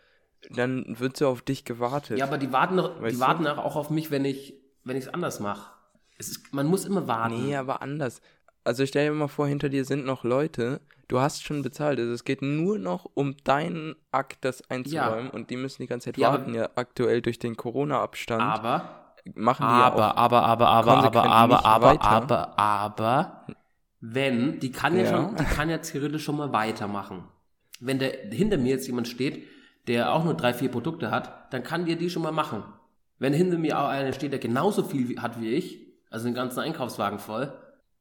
[0.49, 2.19] dann wird so auf dich gewartet.
[2.19, 3.19] Ja, aber die warten, noch, die du?
[3.19, 5.71] warten auch auf mich, wenn ich wenn ich es anders mache.
[6.51, 7.45] Man muss immer warten.
[7.45, 8.21] Nee, aber anders.
[8.63, 10.79] Also stell dir mal vor, hinter dir sind noch Leute.
[11.09, 11.99] Du hast schon bezahlt.
[11.99, 15.29] Also es geht nur noch um deinen Akt, das einzuräumen.
[15.29, 16.53] Und die müssen die ganze Zeit Ja, warten.
[16.53, 19.02] Ja, aktuell durch den Corona-Abstand aber
[19.35, 20.17] machen die ja aber, auch.
[20.17, 22.03] aber, aber, aber, aber, aber, aber, weiter.
[22.09, 23.45] aber, aber,
[24.01, 25.09] wenn, die kann ja, Ja.
[25.09, 27.23] schon, die kann ja theoretisch schon mal weitermachen.
[27.79, 29.47] Wenn der, hinter mir jetzt jemand steht,
[29.87, 32.63] der auch nur drei, vier Produkte hat, dann kann dir die schon mal machen.
[33.19, 36.59] Wenn hinter mir auch einer steht, der genauso viel hat wie ich, also den ganzen
[36.59, 37.53] Einkaufswagen voll,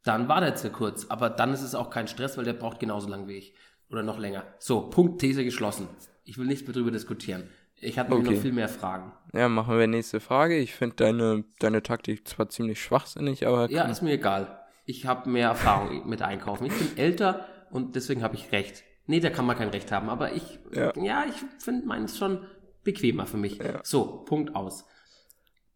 [0.03, 1.07] dann wartet er kurz.
[1.09, 3.55] Aber dann ist es auch kein Stress, weil der braucht genauso lang wie ich.
[3.89, 4.45] Oder noch länger.
[4.59, 5.89] So, Punkt, These geschlossen.
[6.25, 7.49] Ich will nicht mehr drüber diskutieren.
[7.83, 8.37] Ich hatte nämlich Okay.
[8.37, 9.13] noch viel mehr Fragen.
[9.35, 10.57] Ja, machen wir nächste Frage.
[10.57, 14.61] Ich finde deine, deine Taktik zwar ziemlich schwachsinnig, aber Ja, ist mir egal.
[14.85, 16.67] Ich habe mehr Erfahrung mit Einkaufen.
[16.67, 18.85] Ich bin älter und deswegen habe ich Recht.
[19.07, 21.25] Nee, da kann man kein Recht haben, aber ich, ja, Ja.
[21.29, 22.47] ich finde meins schon
[22.85, 23.59] bequemer für mich.
[23.83, 24.87] So, Punkt aus.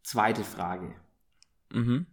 [0.02, 0.94] Zweite Frage.
[1.72, 2.06] mhm.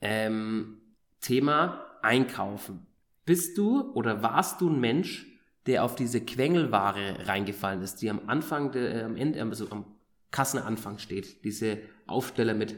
[0.00, 0.80] Ähm,
[1.20, 2.86] Thema Einkaufen.
[3.26, 5.26] Bist du oder warst du ein Mensch,
[5.70, 9.84] der auf diese Quengelware reingefallen ist, die am Anfang, der, äh, am Ende, also am
[10.32, 11.44] Kassenanfang steht?
[11.44, 11.78] Diese
[12.08, 12.74] Aufsteller mit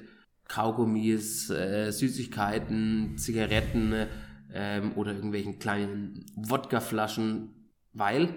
[0.47, 3.95] Kaugummis, äh, Süßigkeiten, Zigaretten
[4.53, 8.35] ähm, oder irgendwelchen kleinen Wodkaflaschen, weil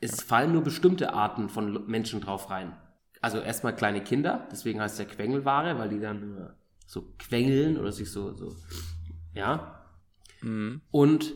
[0.00, 2.74] es fallen nur bestimmte Arten von Menschen drauf rein.
[3.20, 6.48] Also erstmal kleine Kinder, deswegen heißt es ja Quengelware, weil die dann äh,
[6.86, 8.56] so quengeln oder sich so, so,
[9.34, 9.84] ja.
[10.40, 10.80] Mhm.
[10.90, 11.34] Und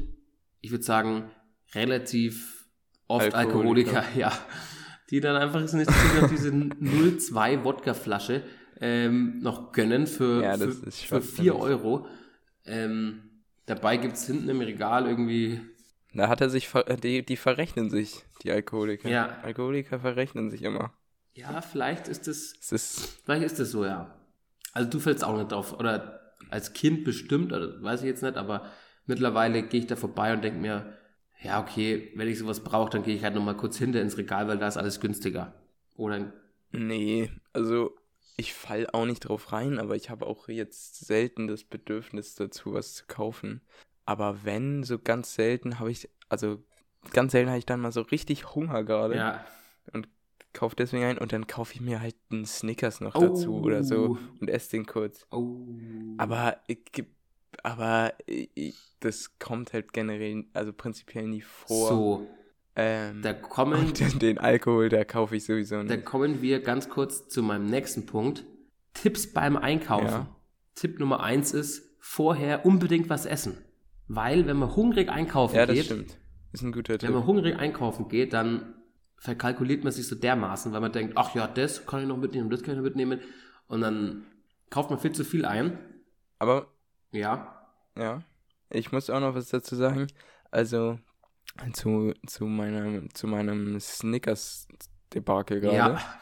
[0.62, 1.30] ich würde sagen,
[1.74, 2.66] relativ
[3.08, 4.04] oft Alkoholiker, Alkoholiker.
[4.18, 4.32] ja.
[5.10, 8.42] Die dann einfach sich noch diese 0,2 Wodkaflasche
[8.80, 11.52] ähm, noch gönnen für, Ja, das für, für schwachsinnig.
[11.52, 12.06] 4 Euro.
[12.64, 15.60] Ähm, dabei gibt's hinten im Regal irgendwie
[16.14, 19.08] Da hat er sich, ver die, die verrechnen sich, die Alkoholiker.
[19.08, 19.38] Ja.
[19.42, 20.92] Alkoholiker verrechnen sich immer.
[21.34, 24.14] Ja, vielleicht ist es, Es ist, vielleicht ist es so, ja.
[24.72, 25.78] Also du fällst auch nicht drauf.
[25.78, 28.66] Oder als Kind bestimmt, oder weiß ich jetzt nicht, aber
[29.06, 30.98] mittlerweile gehe ich da vorbei und denke mir,
[31.42, 34.48] ja, okay, wenn ich sowas brauche, dann gehe ich halt nochmal kurz hinter ins Regal,
[34.48, 35.54] weil da ist alles günstiger.
[35.96, 36.32] Oder
[36.70, 37.94] nee, also
[38.36, 42.72] ich fall auch nicht drauf rein, aber ich habe auch jetzt selten das Bedürfnis dazu,
[42.74, 43.60] was zu kaufen.
[44.06, 46.62] Aber wenn, so ganz selten habe ich, also
[47.12, 49.16] ganz selten habe ich dann mal so richtig Hunger gerade.
[49.16, 49.44] ja.
[50.54, 53.20] Kaufe deswegen ein und dann kaufe ich mir halt einen Snickers noch Oh.
[53.20, 55.26] dazu oder so und esse den kurz.
[55.30, 55.56] Oh.
[56.18, 57.06] Aber ich, geb-
[57.62, 61.88] aber ich, das kommt halt generell, also prinzipiell nie vor.
[61.88, 62.26] so,
[62.74, 66.04] Ähm, da kommen, und den, Alkohol, da kaufe ich sowieso da nicht.
[66.04, 68.44] kommen wir ganz kurz zu meinem nächsten Punkt.
[68.94, 70.06] Tipps beim Einkaufen.
[70.06, 70.36] Ja.
[70.74, 73.58] Tipp Nummer eins ist, vorher unbedingt was essen.
[74.08, 76.18] Weil, wenn man hungrig einkaufen Ja, das geht, stimmt.
[76.52, 77.26] Ist ein guter Wenn man Tipp.
[77.28, 78.74] hungrig einkaufen geht, dann
[79.18, 82.50] verkalkuliert man sich so dermaßen, weil man denkt, ach ja, das kann ich noch mitnehmen,
[82.50, 83.20] das kann ich noch mitnehmen.
[83.68, 84.24] Und dann
[84.70, 85.78] kauft man viel zu viel ein.
[86.38, 86.66] Aber,
[87.12, 87.68] Ja.
[87.96, 88.22] ja,
[88.70, 90.06] ich muss auch noch was dazu sagen.
[90.50, 90.98] Also,
[91.72, 95.76] zu, zu meinem, zu meinem Snickers-Debakel gerade.
[95.76, 96.20] Ja.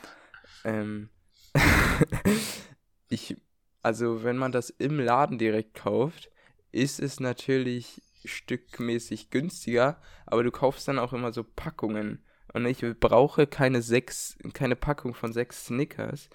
[0.64, 1.10] Ähm,
[3.08, 3.36] ich,
[3.82, 6.30] also wenn man das im Laden direkt kauft,
[6.72, 12.24] ist es natürlich stückmäßig günstiger, aber du kaufst dann auch immer so Packungen.
[12.52, 16.28] Und ich brauche keine sechs, keine Packung von sechs Snickers,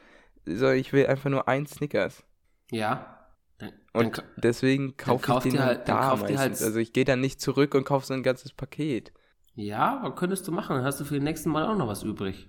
[0.45, 2.23] sondern ich will einfach nur ein Snickers.
[2.71, 3.24] Ja.
[3.57, 6.39] Dann, Und dann, deswegen kaufe ich den halt da meistens.
[6.39, 9.13] halt- Also ich gehe dann nicht zurück und kaufe so ein ganzes Paket.
[9.55, 12.03] ja, aber könntest du machen, dann hast du für den nächsten Mal auch noch was
[12.03, 12.47] übrig.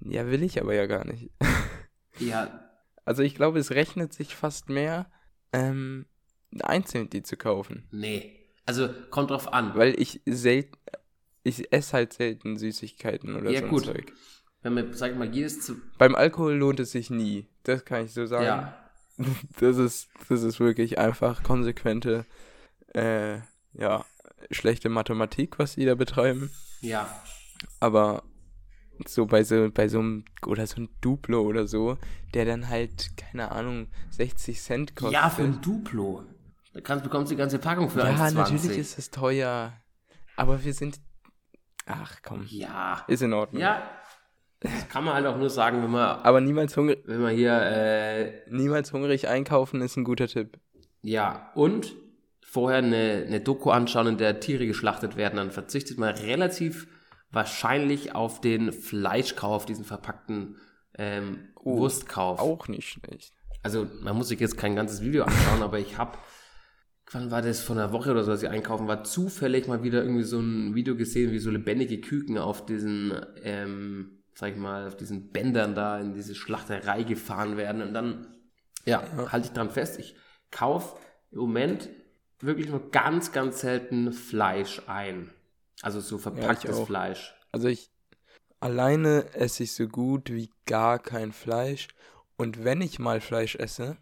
[0.00, 1.30] Ja, will ich aber ja gar nicht.
[2.20, 2.68] Ja,
[3.04, 5.08] Also ich glaube, es rechnet sich fast mehr,
[5.52, 6.06] ähm,
[6.62, 7.86] einzeln die zu kaufen.
[7.92, 8.34] nee.
[8.66, 9.74] Also kommt drauf an.
[9.76, 10.76] Weil ich selten,
[11.42, 13.84] ich esse halt selten Süßigkeiten oder Ja, so ein gut.
[13.86, 14.12] Zeug.
[14.60, 15.76] Wenn man, sag ich mal, jedes zu.
[15.96, 17.48] Beim Alkohol lohnt es sich nie.
[17.62, 18.44] Das kann ich so sagen.
[18.44, 18.87] Ja.
[19.60, 22.24] Das ist, das ist wirklich einfach konsequente,
[22.94, 23.38] äh,
[23.72, 24.04] ja,
[24.50, 26.50] schlechte Mathematik, was die da betreiben.
[26.80, 27.08] Ja.
[27.80, 28.22] Aber
[29.06, 31.98] so bei so, bei so einem, oder so ein Duplo oder so,
[32.34, 35.14] der dann halt, keine Ahnung, 60 Cent kostet.
[35.14, 36.24] Ja, für ein Duplo.
[36.72, 38.34] Da kannst, bekommst du die ganze Packung für Ja, 1,20.
[38.34, 39.72] natürlich ist es teuer.
[40.36, 41.00] Aber wir sind.
[41.86, 42.44] Ach komm.
[42.48, 43.04] Ja.
[43.08, 43.62] Ist in Ordnung.
[43.62, 43.82] Ja.
[44.60, 47.52] Das kann man halt auch nur sagen, wenn man, Aber niemals, hungr wenn man hier,
[47.52, 50.58] äh, niemals hungrig einkaufen ist ein guter Tipp.
[51.02, 51.94] ja, und
[52.42, 56.88] vorher eine, eine Doku anschauen, in der Tiere geschlachtet werden, dann verzichtet man relativ
[57.30, 60.56] wahrscheinlich auf den Fleischkauf, diesen verpackten
[60.96, 62.40] ähm, Oh, Wurstkauf.
[62.40, 63.34] Auch nicht schlecht.
[63.62, 66.16] Also man muss sich jetzt kein ganzes Video anschauen, aber ich habe,
[67.12, 70.02] wann war das, von einer Woche oder so, als ich einkaufen war, zufällig mal wieder
[70.02, 74.86] irgendwie so ein Video gesehen, wie so lebendige Küken auf diesen, ähm, sag ich mal,
[74.86, 78.36] auf diesen Bändern da in diese Schlachterei gefahren werden und dann,
[78.84, 80.14] ja, halte ich dran fest, ich
[80.52, 80.96] kaufe
[81.32, 81.88] im Moment
[82.38, 85.34] wirklich nur ganz, ganz selten Fleisch ein.
[85.82, 86.86] Also so verpacktes auch.
[86.86, 87.34] Fleisch.
[87.50, 87.90] Also ich
[88.60, 91.88] alleine esse ich so gut wie gar kein Fleisch.
[92.36, 93.96] Und wenn ich mal Fleisch esse,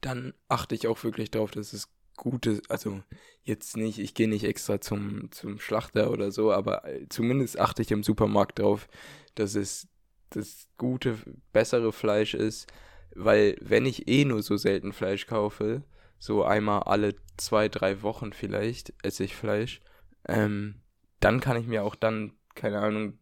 [0.00, 3.02] dann achte ich auch wirklich darauf, dass es gute, also
[3.42, 7.82] jetzt nicht, ich gehe nicht extra zum, zum Schlachter oder so, aber äh, zumindest achte
[7.82, 8.88] ich im Supermarkt drauf,
[9.34, 9.88] dass es
[10.30, 11.18] das gute,
[11.52, 12.72] bessere Fleisch ist,
[13.14, 15.82] weil wenn ich eh nur so selten Fleisch kaufe,
[16.18, 19.80] so einmal alle zwei, drei Wochen vielleicht esse ich Fleisch,
[20.28, 20.76] ähm,
[21.20, 23.18] dann kann ich mir auch dann, keine Ahnung,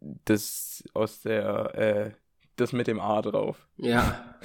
[0.00, 2.10] das aus der, äh,
[2.56, 3.68] das mit dem A drauf.
[3.76, 4.38] Ja.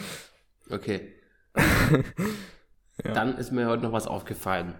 [0.69, 1.13] Okay.
[3.03, 3.13] Ja.
[3.13, 4.75] Dann ist mir heute noch was aufgefallen.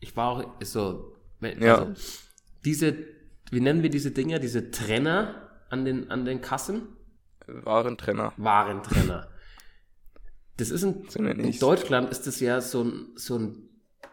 [0.00, 1.78] Ich war auch so, wenn, Ja.
[1.78, 1.94] also,
[2.64, 2.96] diese,
[3.50, 6.88] wie nennen wir diese Dinger, diese Trenner an den, an den Kassen?
[7.46, 8.32] Warentrenner.
[8.36, 9.28] Warentrenner.
[10.56, 11.58] Das ist ein, in.
[11.58, 13.68] Deutschland ist das ja so ein, so ein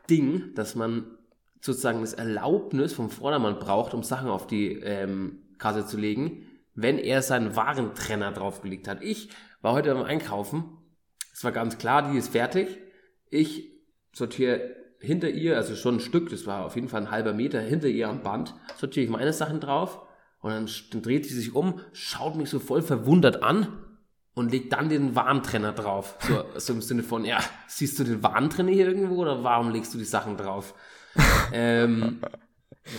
[0.10, 1.18] Ding, dass man
[1.62, 6.98] sozusagen das Erlaubnis vom Vordermann braucht, um Sachen auf die ähm, Kasse zu legen, wenn
[6.98, 9.02] er seinen Warentrenner draufgelegt hat.
[9.02, 9.30] Ich
[9.62, 10.66] war heute beim Einkaufen,
[11.34, 12.78] es war ganz klar, die ist fertig.
[13.34, 13.72] Ich
[14.14, 17.60] sortiere hinter ihr, also schon ein Stück, das war auf jeden Fall ein halber Meter
[17.60, 20.02] hinter ihr am Band, sortiere ich meine Sachen drauf
[20.40, 23.68] und dann, dann dreht sie sich um, schaut mich so voll verwundert an
[24.36, 26.18] und legt dann den Warentrenner drauf.
[26.20, 29.94] So, so im Sinne von, ja, siehst du den Warentrenner hier irgendwo oder warum legst
[29.94, 30.76] du die Sachen drauf?
[31.52, 32.22] ähm,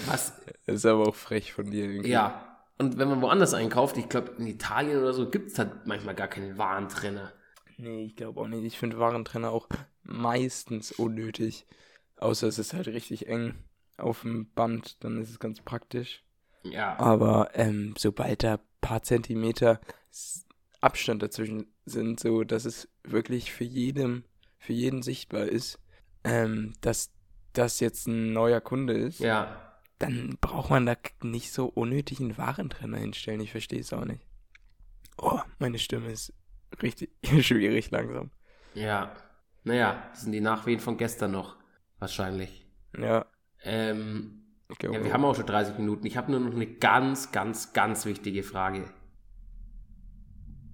[0.07, 0.35] was,
[0.67, 2.11] Das ist aber auch frech von dir irgendwie.
[2.11, 2.51] ja.
[2.77, 6.17] Und wenn man woanders einkauft, ich glaube in Italien oder so, gibt es halt manchmal
[6.17, 7.33] gar keinen Warentrenner.
[7.77, 8.65] Nee, ich glaube auch nicht.
[8.65, 9.69] Ich finde Warentrenner auch
[10.03, 11.67] meistens unnötig.
[12.17, 13.55] Außer es ist halt richtig eng
[13.97, 16.23] auf dem Band, dann ist es ganz praktisch.
[16.63, 16.99] Ja.
[16.99, 19.81] Aber ähm, sobald da paar Zentimeter
[20.81, 24.25] Abstand dazwischen sind, so dass es wirklich für jedem,
[24.59, 25.79] für jeden sichtbar ist,
[26.25, 27.11] ähm, dass
[27.53, 29.81] das jetzt ein neuer Kunde ist, Ja.
[29.99, 33.41] dann braucht man da nicht so unnötig einen Warentrenner hinstellen.
[33.41, 34.27] Ich verstehe es auch nicht.
[35.17, 36.33] Oh, meine Stimme ist
[36.83, 37.11] richtig
[37.45, 38.31] schwierig langsam.
[38.75, 39.15] Ja.
[39.65, 41.57] Naja, das sind die Nachwehen von gestern noch.
[41.99, 42.67] Wahrscheinlich.
[42.99, 43.25] Ja,
[43.63, 44.43] Ähm,
[44.79, 44.97] glaube.
[44.97, 46.07] ja, wir haben auch schon 30 Minuten.
[46.07, 48.85] Ich habe nur noch eine ganz, ganz, ganz wichtige Frage.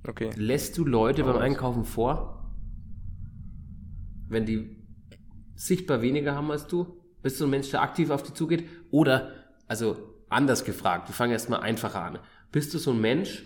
[0.07, 0.31] Okay.
[0.37, 1.37] Lässt du Leute beim.
[1.37, 2.53] Einkaufen vor?
[4.29, 4.77] Wenn die
[5.55, 7.01] sichtbar weniger haben als du?
[7.23, 8.67] Bist du ein Mensch, der aktiv auf die zugeht?
[8.91, 9.33] Oder,
[9.69, 12.19] also anders gefragt, wir fangen erstmal einfacher an.
[12.51, 13.45] Bist du so ein Mensch,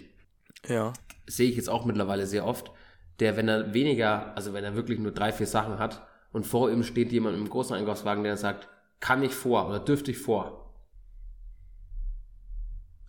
[0.69, 0.93] Ja.
[1.27, 2.71] sehe ich jetzt auch mittlerweile sehr oft,
[3.21, 6.71] der, wenn er weniger, also wenn er wirklich nur drei, vier Sachen hat und vor
[6.71, 8.69] ihm steht jemand im großen Einkaufswagen, der sagt,
[9.01, 10.61] kann ich vor oder dürfte ich vor?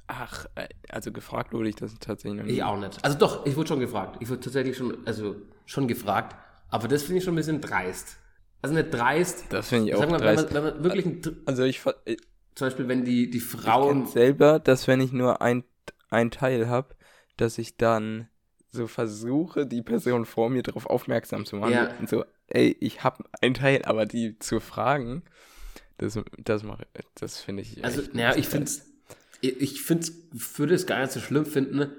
[0.07, 2.53] Ach, äh, also gefragt wurde ich das tatsächlich noch nie.
[2.53, 3.03] Ich auch nicht.
[3.03, 4.17] Also doch, ich wurde schon gefragt.
[4.19, 6.35] Ich wurde tatsächlich schon, also schon gefragt.
[6.69, 8.17] Aber das finde ich schon ein bisschen dreist.
[8.61, 9.45] Also nicht dreist.
[9.49, 10.53] Das finde ich auch Sag mal, wenn dreist.
[10.53, 12.17] man, wenn man wirklich, ein, Also ich, ich
[12.53, 15.63] zum Beispiel, wenn die, die Frauen, selber, dass wenn ich nur ein,
[16.09, 16.94] ein Teil habe,
[17.37, 18.29] dass ich dann
[18.71, 21.73] so versuche, die Person vor mir darauf aufmerksam zu machen.
[21.73, 21.93] Ja.
[21.99, 25.23] Und so, ey, ich habe ein Teil, aber die zu fragen,
[25.97, 27.83] das, das mache das finde ich.
[27.83, 28.85] also, naja, ich finde es,
[29.41, 30.13] ich, find's,
[30.55, 31.91] würde es gar nicht so schlimm finden,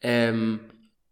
[0.00, 0.60] ähm,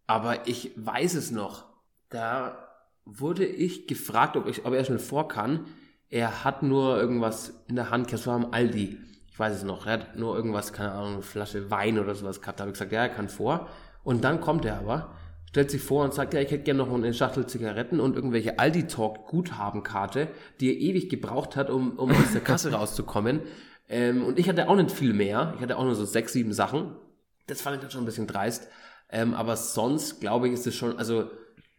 [0.07, 1.65] aber ich weiß es noch.
[2.09, 2.67] Da
[3.05, 5.67] wurde ich gefragt, ob, ich, ob er schnell vor kann.
[6.09, 8.97] Er hat nur irgendwas in der Hand, das war am Aldi.
[9.39, 9.85] Ich weiß es noch.
[9.85, 12.59] Er hat nur irgendwas, keine Ahnung, eine Flasche Wein oder sowas gehabt.
[12.59, 13.69] Da habe ich gesagt, ja, er kann vor.
[14.03, 15.15] Und dann kommt er aber,
[15.47, 18.59] stellt sich vor und sagt, ja, ich hätte gerne noch eine Schachtel Zigaretten und irgendwelche
[18.59, 20.27] Aldi Talk Guthabenkarte,
[20.59, 23.39] die er ewig gebraucht hat, um, um aus der Kasse rauszukommen.
[23.87, 25.53] Ähm, und ich hatte auch nicht viel mehr.
[25.55, 26.97] Ich hatte auch nur so sechs, sieben Sachen.
[27.47, 28.67] Das fand ich dann schon ein bisschen dreist.
[29.09, 31.31] Ähm, aber sonst, glaube ich, ist es schon, also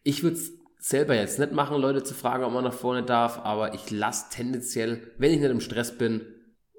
[0.03, 3.39] ich würde es selber jetzt nicht machen, Leute zu fragen, ob man nach vorne darf,
[3.45, 6.23] aber ich lasse tendenziell, wenn ich nicht im Stress bin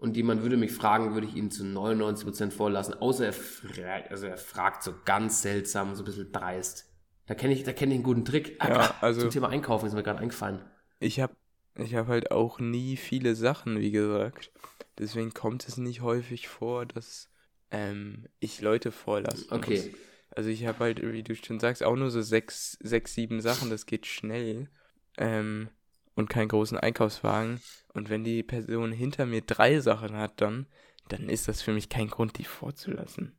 [0.01, 3.67] und jemand würde mich fragen, würde ich ihn zu 99% vorlassen, außer er, fra
[4.09, 6.91] also er fragt so ganz seltsam, so ein bisschen dreist.
[7.27, 8.57] Da kenne ich, da kenne ich einen guten Trick.
[8.59, 10.59] Ah, Ja, grad also- zum Thema Einkaufen ist mir gerade eingefallen.
[10.99, 11.35] ich habe
[11.77, 14.51] ich hab halt auch nie viele Sachen, wie gesagt.
[14.97, 17.29] Deswegen kommt es nicht häufig vor, dass
[17.71, 19.75] ähm, ich Leute vorlassen Okay.
[19.91, 19.99] muss.
[20.31, 23.69] Also ich habe halt, wie du schon sagst, auch nur so sechs, sechs, sieben Sachen,
[23.69, 24.69] das geht schnell.
[25.17, 25.69] Ähm,
[26.15, 27.61] und keinen großen Einkaufswagen.
[27.93, 30.67] Und wenn die Person hinter mir drei Sachen hat, dann,
[31.09, 33.37] dann ist das für mich kein Grund, die vorzulassen.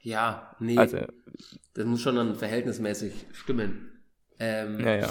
[0.00, 0.98] Ja, nee, Also,
[1.74, 4.02] das muss schon dann verhältnismäßig stimmen.
[4.38, 5.10] Ähm, ja, ja.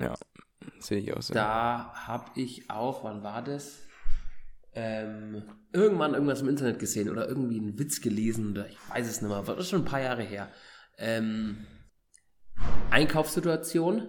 [0.00, 0.14] Ja,
[0.78, 1.34] sehe ich auch so.
[1.34, 3.80] Da habe ich auch, wann war das?
[4.74, 5.42] Ähm,
[5.72, 9.28] irgendwann irgendwas im Internet gesehen oder irgendwie einen Witz gelesen oder ich weiß es nicht
[9.28, 10.50] mehr, war das ist schon ein paar Jahre her.
[10.96, 11.66] Ähm,
[12.90, 14.08] Einkaufssituation,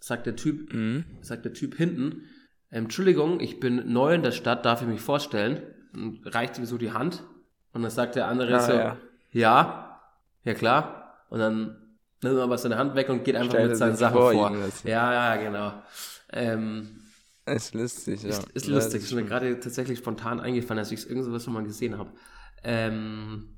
[0.00, 1.04] sagt der Typ, Mhm.
[1.20, 2.24] sagt der Typ hinten,
[2.72, 5.62] ähm, Entschuldigung, ich bin neu in der Stadt, darf ich mich vorstellen?
[5.92, 7.24] Und reicht ihm so die Hand
[7.72, 8.96] und dann sagt der andere Ah, so, ja.
[9.32, 10.00] ja,
[10.44, 11.24] ja klar.
[11.30, 14.14] Und dann nimmt er aber seine Hand weg und geht einfach Stellt mit seinen Sachen
[14.16, 15.72] vor Ja, ja, genau.
[16.32, 17.00] Ähm,
[17.46, 18.28] Ist lustig, ja.
[18.28, 21.54] ist, ist Ja, lustig, ist mir gerade tatsächlich spontan eingefallen, als ich irgend sowas schon
[21.54, 22.12] mal gesehen habe.
[22.62, 23.56] Ähm,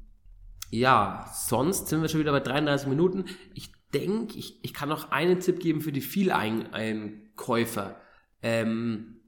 [0.71, 3.27] ja, sonst sind wir schon wieder bei 33 Minuten.
[3.53, 8.01] Ich denke, ich, ich kann noch einen Tipp geben für die Vieleinkäufer.
[8.43, 9.21] Ähm,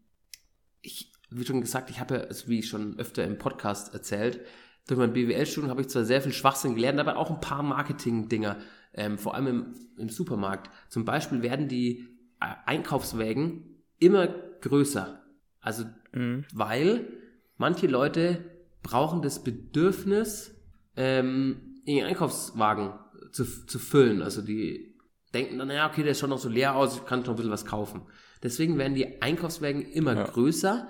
[0.82, 4.40] ich, wie schon gesagt, ich habe ja, also wie ich schon öfter im Podcast erzählt,
[4.86, 8.58] durch mein BWL-Studium habe ich zwar sehr viel Schwachsinn gelernt, aber auch ein paar Marketing-Dinger,
[8.92, 10.70] ähm, vor allem im, im Supermarkt.
[10.88, 12.06] Zum Beispiel werden die
[12.40, 15.22] äh, Einkaufswägen immer größer.
[15.60, 16.44] Also, Mhm.
[16.52, 17.08] weil
[17.56, 18.44] manche Leute
[18.82, 20.54] brauchen das Bedürfnis,
[20.96, 22.92] ähm, ihren Einkaufswagen
[23.34, 24.22] zu, zu füllen.
[24.22, 24.96] Also die
[25.34, 27.36] denken dann, ja, okay, der ist schon noch so leer aus, ich kann noch ein
[27.36, 28.02] bisschen was kaufen.
[28.42, 30.24] Deswegen werden die Einkaufswagen immer Ja.
[30.24, 30.88] größer.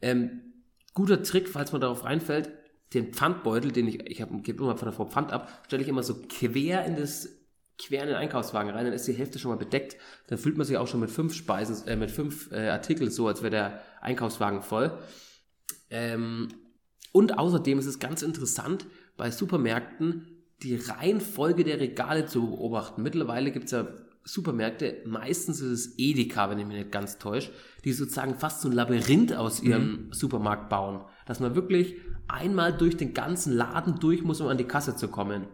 [0.00, 0.54] Ähm,
[0.94, 2.50] guter Trick, falls man darauf reinfällt,
[2.94, 5.88] den Pfandbeutel, den ich, ich habe gebe immer von der Frau Pfand ab, stelle ich
[5.88, 7.28] immer so quer in das
[7.78, 9.96] quer in den Einkaufswagen rein, dann ist die Hälfte schon mal bedeckt.
[10.28, 13.26] Dann fühlt man sich auch schon mit fünf Speisen, äh, mit fünf äh, Artikeln so,
[13.26, 14.96] als wäre der Einkaufswagen voll.
[15.90, 16.48] Ähm,
[17.12, 20.31] und außerdem ist es ganz interessant, bei Supermärkten
[20.62, 23.02] die Reihenfolge der Regale zu beobachten.
[23.02, 23.88] Mittlerweile gibt es ja
[24.24, 27.50] Supermärkte, meistens ist es Edeka, wenn ich mich nicht ganz täusche,
[27.84, 31.04] die sozusagen fast so ein Labyrinth aus ihrem Supermarkt bauen.
[31.26, 31.96] Dass man wirklich
[32.28, 35.46] einmal durch den ganzen Laden durch muss, um an die Kasse zu kommen.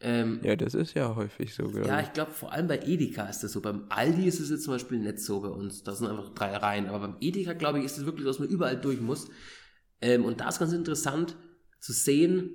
[0.00, 2.08] Ähm, Ja, das ist ja häufig so, glaube ja, ich.
[2.08, 3.60] ich glaube, vor allem bei Edeka ist das so.
[3.60, 5.84] Beim Aldi ist es jetzt zum Beispiel nicht so bei uns.
[5.84, 6.88] Da sind einfach drei Reihen.
[6.88, 9.28] Aber beim Edeka, glaube ich, ist es wirklich so, dass man überall durch muss.
[10.00, 11.36] Ähm, und da ist ganz interessant
[11.78, 12.50] zu sehen,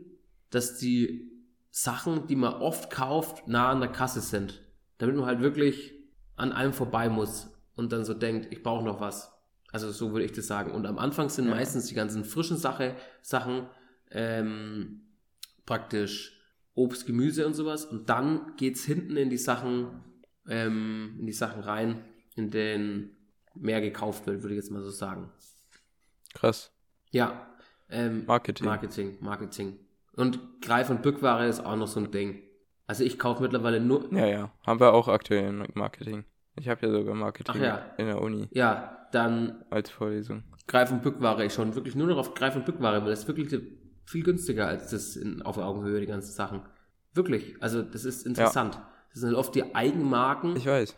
[0.50, 1.32] dass die
[1.72, 4.62] Sachen, die man oft kauft, nah an der Kasse sind.
[4.98, 5.94] Damit man halt wirklich
[6.36, 9.32] an allem vorbei muss und dann so denkt, ich brauche noch was.
[9.72, 10.72] Also so würde ich das sagen.
[10.72, 11.52] Und am Anfang sind Ja.
[11.52, 13.68] meistens die ganzen frischen Sache, Sachen
[14.12, 15.02] ähm,
[15.66, 16.38] praktisch
[16.76, 17.86] Obst, Gemüse und sowas.
[17.86, 20.04] Und dann geht's hinten in die Sachen,
[20.48, 22.04] ähm, in die Sachen rein,
[22.36, 23.16] in denen
[23.56, 25.32] mehr gekauft wird, würde ich jetzt mal so sagen.
[26.34, 26.72] Krass.
[27.12, 27.48] Ja.
[27.90, 28.66] Ähm, Marketing.
[28.66, 29.80] Marketing, Marketing.
[30.16, 32.42] Und Greif- und Bückware ist auch noch so ein Ding.
[32.88, 34.52] Also ich kaufe mittlerweile nur, Ja, ja.
[34.66, 36.26] Haben wir auch aktuell im Marketing.
[36.58, 37.86] Ich habe ja sogar Marketing ja.
[37.98, 40.44] in der Uni ja, dann als Vorlesung.
[40.68, 41.46] Greif- und Bückware.
[41.46, 43.62] Ich schaue wirklich nur noch auf Greif- und Bückware, weil das ist wirklich
[44.06, 46.62] viel günstiger als das in, auf Augenhöhe, die ganzen Sachen.
[47.14, 47.56] Wirklich.
[47.62, 48.80] Also das ist interessant.
[49.12, 50.56] Das sind halt oft die Eigenmarken.
[50.56, 50.98] Ich weiß.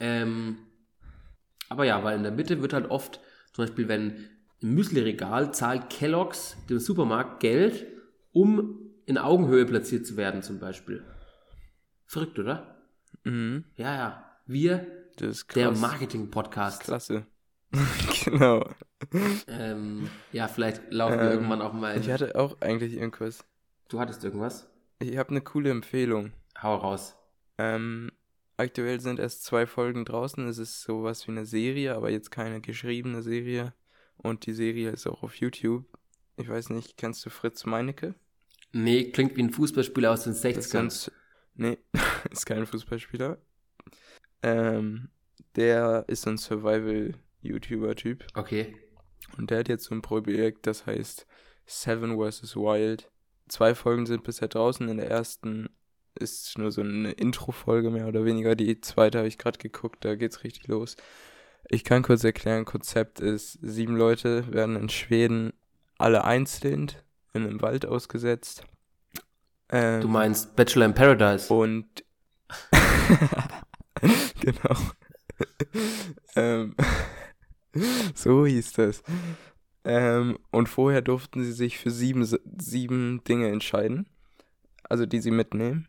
[0.00, 0.58] Ähm,
[1.68, 3.20] aber ja, weil in der Mitte wird halt oft,
[3.52, 4.28] zum Beispiel, wenn
[4.60, 7.86] im Müsli-Regal zahlt Kellogg's dem Supermarkt Geld,
[8.34, 11.02] um in Augenhöhe platziert zu werden, zum Beispiel.
[12.06, 12.76] Verrückt, oder?
[13.24, 13.64] Mhm.
[13.76, 14.30] Ja, ja.
[14.46, 14.86] Wir,
[15.54, 15.70] der.
[15.72, 16.82] Marketing-Podcast.
[16.82, 17.26] Klasse.
[18.24, 18.68] genau.
[19.48, 21.98] Ähm, ja, vielleicht laufen wir Ähm, irgendwann auch mal.
[21.98, 23.44] Ich hatte auch eigentlich irgendwas.
[23.88, 24.68] du hattest irgendwas?
[24.98, 26.32] Ich habe eine coole Empfehlung.
[26.60, 27.16] Hau raus.
[27.58, 28.10] Ähm,
[28.56, 30.46] aktuell sind erst zwei Folgen draußen.
[30.48, 33.74] Es ist sowas wie eine Serie, aber jetzt keine geschriebene Serie.
[34.16, 35.84] Und die Serie ist auch auf YouTube.
[36.36, 38.14] Ich weiß nicht, kennst du Fritz Meinecke?
[38.74, 40.58] Nee, klingt wie ein Fußballspieler aus den Das 60ern.
[40.58, 41.10] ist ganz.
[41.54, 41.78] Nee,
[42.30, 43.38] ist kein Fußballspieler.
[44.42, 45.10] Ähm,
[45.54, 48.26] der ist so ein Survival-YouTuber-Typ.
[48.34, 48.76] Okay.
[49.38, 51.26] Und der hat jetzt so ein Projekt, das heißt
[51.66, 52.56] Seven vs.
[52.56, 53.10] Wild.
[53.48, 54.88] Zwei Folgen sind bisher draußen.
[54.88, 55.68] In der ersten
[56.18, 58.56] ist nur so eine Intro-Folge mehr oder weniger.
[58.56, 60.96] Die zweite habe ich gerade geguckt, da geht's richtig los.
[61.68, 65.52] Ich kann kurz erklären, Konzept ist, sieben Leute werden in Schweden
[65.96, 66.90] alle einzeln
[67.34, 68.64] in einem Wald ausgesetzt.
[69.68, 71.52] Ähm, Du meinst Bachelor in Paradise.
[71.52, 71.86] und
[74.40, 74.76] genau.
[76.36, 76.74] ähm,
[78.14, 79.02] so hieß das.
[79.84, 82.26] Ähm, und vorher durften sie sich für sieben,
[82.58, 84.08] sieben Dinge entscheiden.
[84.88, 85.88] Also die sie mitnehmen.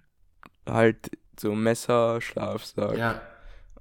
[0.67, 3.21] Halt so Messer, Schlafsack Ja.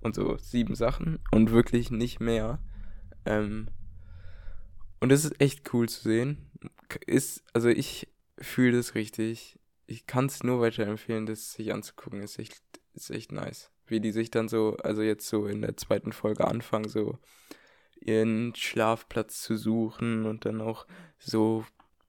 [0.01, 2.59] und so sieben Sachen und wirklich nicht mehr.
[3.25, 3.69] Ähm,
[5.05, 6.51] und es ist echt cool zu sehen.
[7.07, 9.59] Ist, also ich fühle das richtig.
[9.85, 12.23] Ich kann es nur weiterempfehlen, das sich anzugucken.
[12.23, 12.63] Ist echt,
[12.95, 13.71] ist echt nice.
[13.87, 17.19] Wie die sich dann so, also jetzt so in der zweiten Folge anfangen, so
[18.01, 20.87] ihren Schlafplatz zu suchen und dann auch
[21.19, 21.67] so,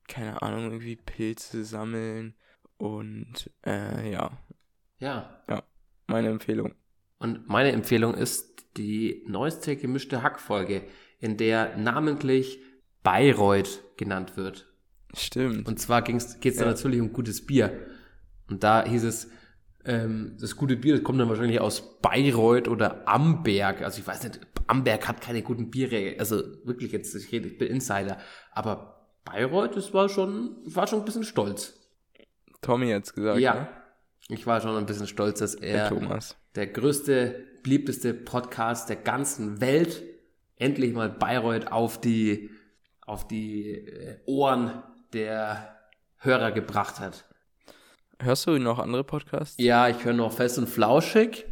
[0.08, 2.34] keine Ahnung, irgendwie Pilze sammeln.
[2.78, 4.42] Und äh, ja.
[5.00, 5.44] Ja.
[5.50, 5.64] Ja,
[6.08, 6.76] meine Empfehlung.
[7.18, 10.88] Und meine Empfehlung ist die neueste gemischte Hackfolge,
[11.20, 12.62] in der namentlich
[13.06, 14.68] Bayreuth genannt wird.
[15.16, 15.66] Stimmt.
[15.70, 16.72] Und zwar geht es da Ja.
[16.72, 17.72] natürlich um gutes Bier.
[18.50, 19.30] Und da hieß es,
[19.86, 23.82] ähm, das gute Bier das kommt dann wahrscheinlich aus Bayreuth oder Amberg.
[23.82, 26.16] Also ich weiß nicht, Amberg hat keine guten Biere.
[26.20, 28.18] Also wirklich jetzt, ich rede, ich bin Insider.
[28.52, 31.80] Aber Bayreuth, das war schon, ich war schon ein bisschen stolz.
[32.62, 33.54] Tommy hat's gesagt, ja.
[33.54, 33.68] ne?
[34.28, 36.36] Ich war schon ein bisschen stolz, dass Der er Thomas.
[36.56, 40.02] der größte, beliebteste Podcast der ganzen Welt
[40.56, 42.50] endlich mal Bayreuth auf die,
[43.06, 44.84] auf die äh, Ohren
[45.14, 45.76] der
[46.18, 47.26] Hörer gebracht hat.
[48.20, 49.56] Hörst du noch andere Podcasts?
[49.60, 51.46] Ja, ich höre noch fest und flauschig.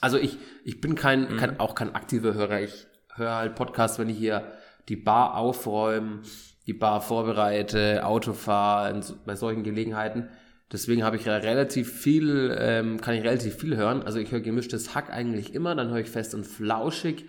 [0.00, 2.60] Also ich, ich bin kein, kein, auch kein aktiver Hörer.
[2.60, 4.52] Ich höre halt Podcasts, wenn ich hier
[4.88, 6.22] die Bar aufräume,
[6.66, 10.28] die Bar vorbereite, Auto fahre, bei solchen Gelegenheiten.
[10.72, 14.02] Deswegen habe ich ja relativ viel, ähm, kann ich relativ viel hören.
[14.02, 17.26] Also ich höre gemischtes Hack eigentlich immer, dann höre ich fest und flauschig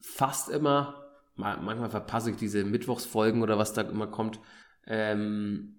[0.00, 1.07] fast immer.
[1.38, 4.40] Ma- Manchmal verpasse ich diese Mittwochsfolgen oder was da immer kommt.
[4.86, 5.76] Ähm,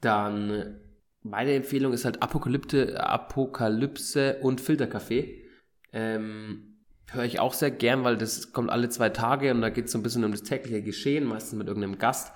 [0.00, 0.80] dann
[1.22, 5.44] meine Empfehlung ist halt Apokalypte, Apokalypse und Filterkaffee.
[5.92, 6.76] Ähm,
[7.10, 9.92] höre ich auch sehr gern, weil das kommt alle zwei Tage und da geht es
[9.92, 12.32] so ein bisschen um das tägliche Geschehen, meistens mit irgendeinem Gast.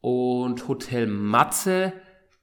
[0.00, 1.92] Und Hotel Matze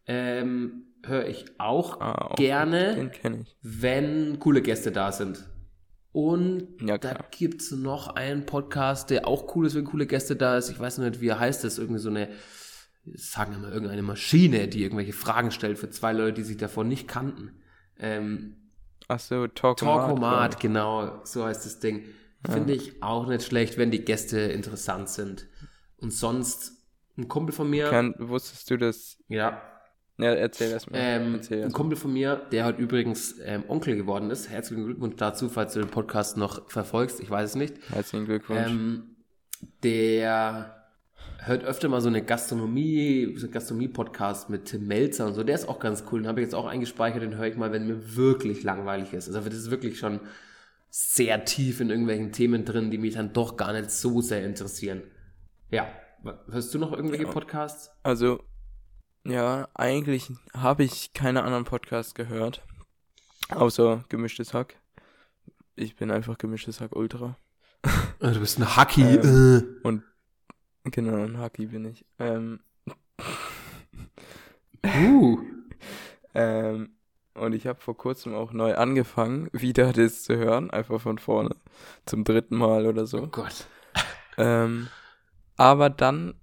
[0.08, 3.56] ähm, höre ich auch Ah, auch gerne, Den kenne ich.
[3.62, 5.47] wenn coole Gäste da sind.
[6.16, 10.38] Und Ja, da gibt es noch einen Podcast, der auch cool ist, wenn coole Gäste
[10.38, 10.70] da ist.
[10.70, 11.66] Ich weiß noch nicht, wie er heißt.
[11.66, 12.30] Das ist irgendwie so eine,
[13.16, 16.88] sagen wir mal, irgendeine Maschine, die irgendwelche Fragen stellt für zwei Leute, die sich davon
[16.88, 17.59] nicht kannten.
[17.99, 18.55] Ähm,
[19.09, 20.05] Ach so, Talkomat.
[20.07, 22.05] Talkomat, genau, so heißt das Ding.
[22.49, 25.47] Finde ich auch nicht schlecht, wenn die Gäste interessant sind.
[25.97, 26.72] Und sonst,
[27.18, 29.18] ein Kumpel von mir, Kann, wusstest du das?
[29.28, 29.61] ja,
[30.18, 30.97] Ja, erzähl erst mal.
[30.99, 31.78] ähm, erzähl ein erst mal.
[31.78, 34.49] Kumpel von mir, der heute übrigens ähm, Onkel geworden ist.
[34.49, 37.20] Herzlichen Glückwunsch dazu, falls du den Podcast noch verfolgst.
[37.20, 37.76] Ich weiß es nicht.
[37.89, 38.68] Herzlichen Glückwunsch.
[38.70, 39.03] Ähm,
[39.84, 40.88] der
[41.39, 45.43] hört öfter mal so eine Gastronomie, so einen Gastronomie-Podcast mit Tim Melzer und so.
[45.43, 46.22] Der ist auch ganz cool.
[46.22, 47.22] Den habe ich jetzt auch eingespeichert.
[47.22, 49.28] Den höre ich mal, wenn mir wirklich langweilig ist.
[49.28, 50.22] Also das ist wirklich schon
[50.89, 55.03] sehr tief in irgendwelchen Themen drin, die mich dann doch gar nicht so sehr interessieren.
[55.72, 55.88] Ja.
[56.49, 57.32] Hörst du noch irgendwelche Ja.
[57.32, 57.91] Podcasts?
[58.01, 58.39] Also,
[59.26, 62.63] ja, eigentlich habe ich keine anderen Podcasts gehört.
[63.49, 64.76] Außer Gemischtes Hack.
[65.76, 67.38] Ich bin einfach Gemischtes Hack Ultra.
[68.21, 69.03] Ah, Du bist ein Hacky.
[69.03, 70.03] Ähm,
[70.86, 72.05] Genau, ein Hacki bin ich.
[72.17, 72.59] Ähm,
[74.86, 75.39] uh.
[76.34, 76.89] ähm,
[77.34, 80.71] und ich habe vor kurzem auch neu angefangen, wieder das zu hören.
[80.71, 81.55] Einfach von vorne.
[82.05, 83.28] Zum dritten Mal oder Oh so.
[83.28, 83.67] Gott.
[84.38, 84.88] Ähm,
[85.57, 86.36] aber dann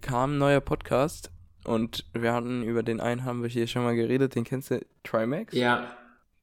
[0.00, 1.30] kam ein neuer Podcast
[1.64, 4.80] und wir hatten über den einen haben wir hier schon mal geredet, den kennst du,
[5.04, 5.54] Trimax?
[5.54, 5.96] Ja.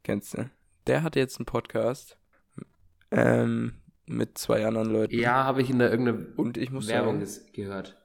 [0.03, 0.49] Kennst du?
[0.87, 2.17] Der hat jetzt einen Podcast
[3.11, 3.73] ähm,
[4.05, 5.15] mit zwei anderen Leuten.
[5.17, 7.97] Ja, habe ich in der irgendeiner Und ich muss Werbung sagen, gehört.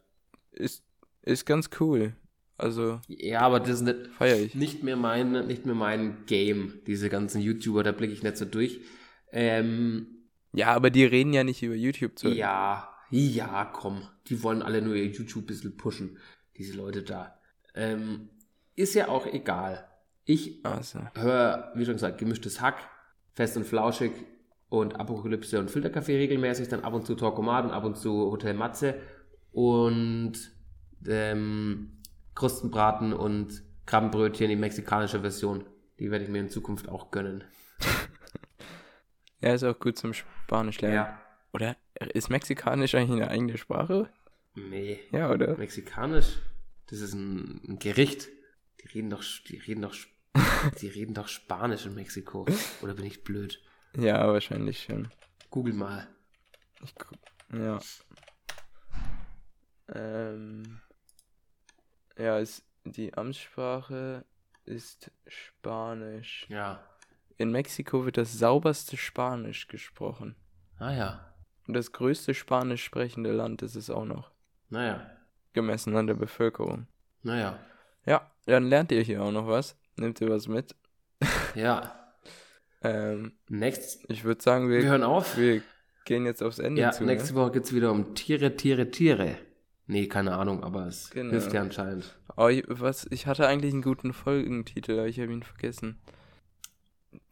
[0.52, 0.84] ist,
[1.22, 2.14] ist ganz cool.
[2.56, 4.54] Also Ja, aber das ist nicht, feiere ich.
[4.54, 8.44] nicht mehr mein, nicht mehr mein Game, diese ganzen YouTuber, da blicke ich nicht so
[8.44, 8.80] durch.
[9.32, 10.06] Ähm,
[10.52, 12.28] Ja, aber die reden ja nicht über YouTube zu.
[12.28, 14.02] ja, ja, komm.
[14.28, 16.18] Die wollen alle nur ihr YouTube ein bisschen pushen,
[16.56, 17.38] diese Leute da.
[17.74, 18.30] Ähm,
[18.76, 19.88] ist ja auch egal.
[20.24, 22.88] Ich Also, höre, wie schon gesagt, gemischtes Hack,
[23.32, 24.12] fest und flauschig
[24.68, 28.54] und Apokalypse und Filterkaffee regelmäßig, dann ab und zu Talkomat und ab und zu Hotel
[28.54, 28.94] Matze
[29.52, 30.32] und
[31.06, 31.98] ähm,
[32.34, 35.64] Krustenbraten und Krabbenbrötchen, die mexikanische Version.
[35.98, 37.44] Die werde ich mir in Zukunft auch gönnen.
[39.40, 41.14] ja, ist auch gut zum Spanisch lernen.
[41.52, 41.76] Oder
[42.12, 44.08] ist Mexikanisch eigentlich eine eigene Sprache?
[44.54, 45.56] Nee, Ja, oder?
[45.56, 46.38] mexikanisch,
[46.86, 48.28] das ist ein, ein Gericht.
[48.82, 49.94] Die reden doch, die reden doch,
[50.80, 52.46] die reden doch Spanisch in Mexiko.
[52.82, 53.60] Oder bin ich blöd?
[53.96, 55.08] Ja, wahrscheinlich schon.
[55.50, 56.06] Google mal.
[56.82, 56.94] Ich
[57.52, 57.78] ja.
[59.88, 60.80] Ähm,
[62.18, 64.24] ja, ist, die Amtssprache
[64.64, 66.46] ist Spanisch.
[66.48, 66.84] Ja.
[67.36, 70.36] In Mexiko wird das sauberste Spanisch gesprochen.
[70.78, 71.34] Ah ja.
[71.66, 74.30] Und das größte spanisch sprechende Land ist es auch noch.
[74.74, 75.06] Naja.
[75.52, 76.86] Gemessen an der Bevölkerung.
[77.22, 77.58] Naja.
[78.06, 79.76] Ja, dann lernt ihr hier auch noch was.
[79.96, 80.74] Nehmt ihr was mit.
[81.54, 81.94] Ja.
[82.82, 85.38] Ähm, Nächst, ich würde sagen, wir, wir hören auf.
[85.38, 85.62] wir
[86.04, 87.04] gehen jetzt aufs Ende Ja, zu.
[87.04, 87.40] nächste ne?
[87.40, 89.36] Woche geht's wieder um Tiere, Tiere, Tiere.
[89.86, 91.30] Nee, keine Ahnung, aber es Genau.
[91.30, 92.18] hilft ja anscheinend.
[92.36, 95.98] Oh, ich- was, ich hatte eigentlich einen guten Folgentitel, aber ich habe ihn vergessen.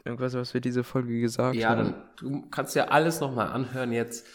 [0.05, 1.93] Irgendwas, was wir diese Folge gesagt Ja, haben.
[1.93, 4.27] dann du kannst ja alles nochmal anhören jetzt.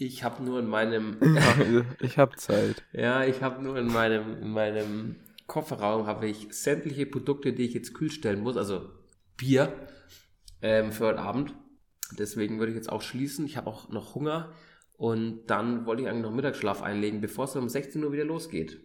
[0.00, 1.16] Ich habe nur in meinem
[2.00, 2.84] ich habe Zeit.
[2.92, 5.16] Ja, ich habe nur in meinem, in meinem
[5.48, 8.88] Kofferraum habe ich sämtliche Produkte, die ich jetzt kühl stellen muss, also
[9.36, 9.72] Bier
[10.62, 11.52] ähm, für heute Abend.
[12.16, 13.44] Deswegen würde ich jetzt auch schließen.
[13.44, 14.52] Ich habe auch noch Hunger
[14.96, 18.80] und dann wollte ich eigentlich noch Mittagsschlaf einlegen, bevor es um 16 Uhr wieder losgeht.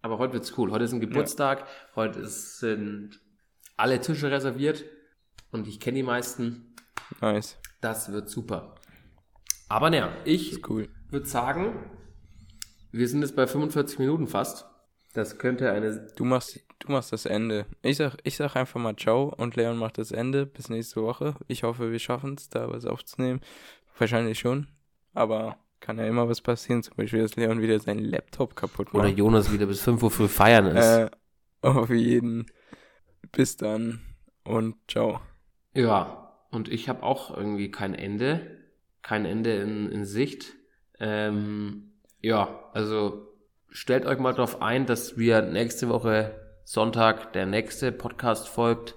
[0.00, 0.70] Aber heute wird's cool.
[0.70, 1.66] Heute ist ein Geburtstag.
[1.94, 3.20] Heute ist, sind
[3.76, 4.86] alle Tische reserviert
[5.52, 6.74] und ich kenne die meisten.
[7.20, 7.58] Nice.
[7.82, 8.74] Das wird super.
[9.68, 10.88] Aber naja, ich cool.
[11.10, 11.74] würde sagen,
[12.92, 14.66] wir sind jetzt bei 45 Minuten fast.
[15.14, 16.06] Das könnte eine.
[16.16, 17.66] Du machst, du machst das Ende.
[17.82, 20.44] Ich sag, ich sag einfach mal Ciao und Leon macht das Ende.
[20.44, 21.36] Bis nächste Woche.
[21.46, 23.40] Ich hoffe, wir schaffen es, da was aufzunehmen.
[23.96, 24.66] Wahrscheinlich schon.
[25.12, 26.82] Aber kann ja immer was passieren.
[26.82, 29.18] Zum Beispiel, dass Leon wieder seinen Laptop kaputt Oder macht.
[29.18, 30.84] Jonas wieder bis 5 Uhr früh feiern ist.
[30.84, 31.10] Äh,
[31.62, 32.46] auf jeden.
[33.30, 34.00] Bis dann
[34.44, 35.20] und ciao.
[35.74, 38.63] Ja, und ich habe auch irgendwie kein Ende.
[39.04, 40.54] Kein Ende in, in Sicht.
[40.98, 41.92] Ähm,
[42.22, 43.28] ja, also
[43.68, 48.94] stellt euch mal darauf ein, dass wir nächste Woche Sonntag der nächste Podcast folgt.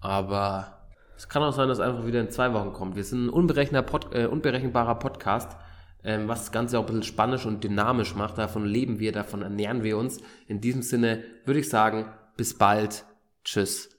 [0.00, 2.96] Aber es kann auch sein, dass einfach wieder in zwei Wochen kommt.
[2.96, 5.58] Wir sind ein Pod, äh, unberechenbarer Podcast,
[6.02, 8.38] ähm, was das Ganze auch ein bisschen spannend und dynamisch macht.
[8.38, 10.20] Davon leben wir, davon ernähren wir uns.
[10.48, 12.06] In diesem Sinne würde ich sagen,
[12.38, 13.04] bis bald.
[13.44, 13.93] Tschüss.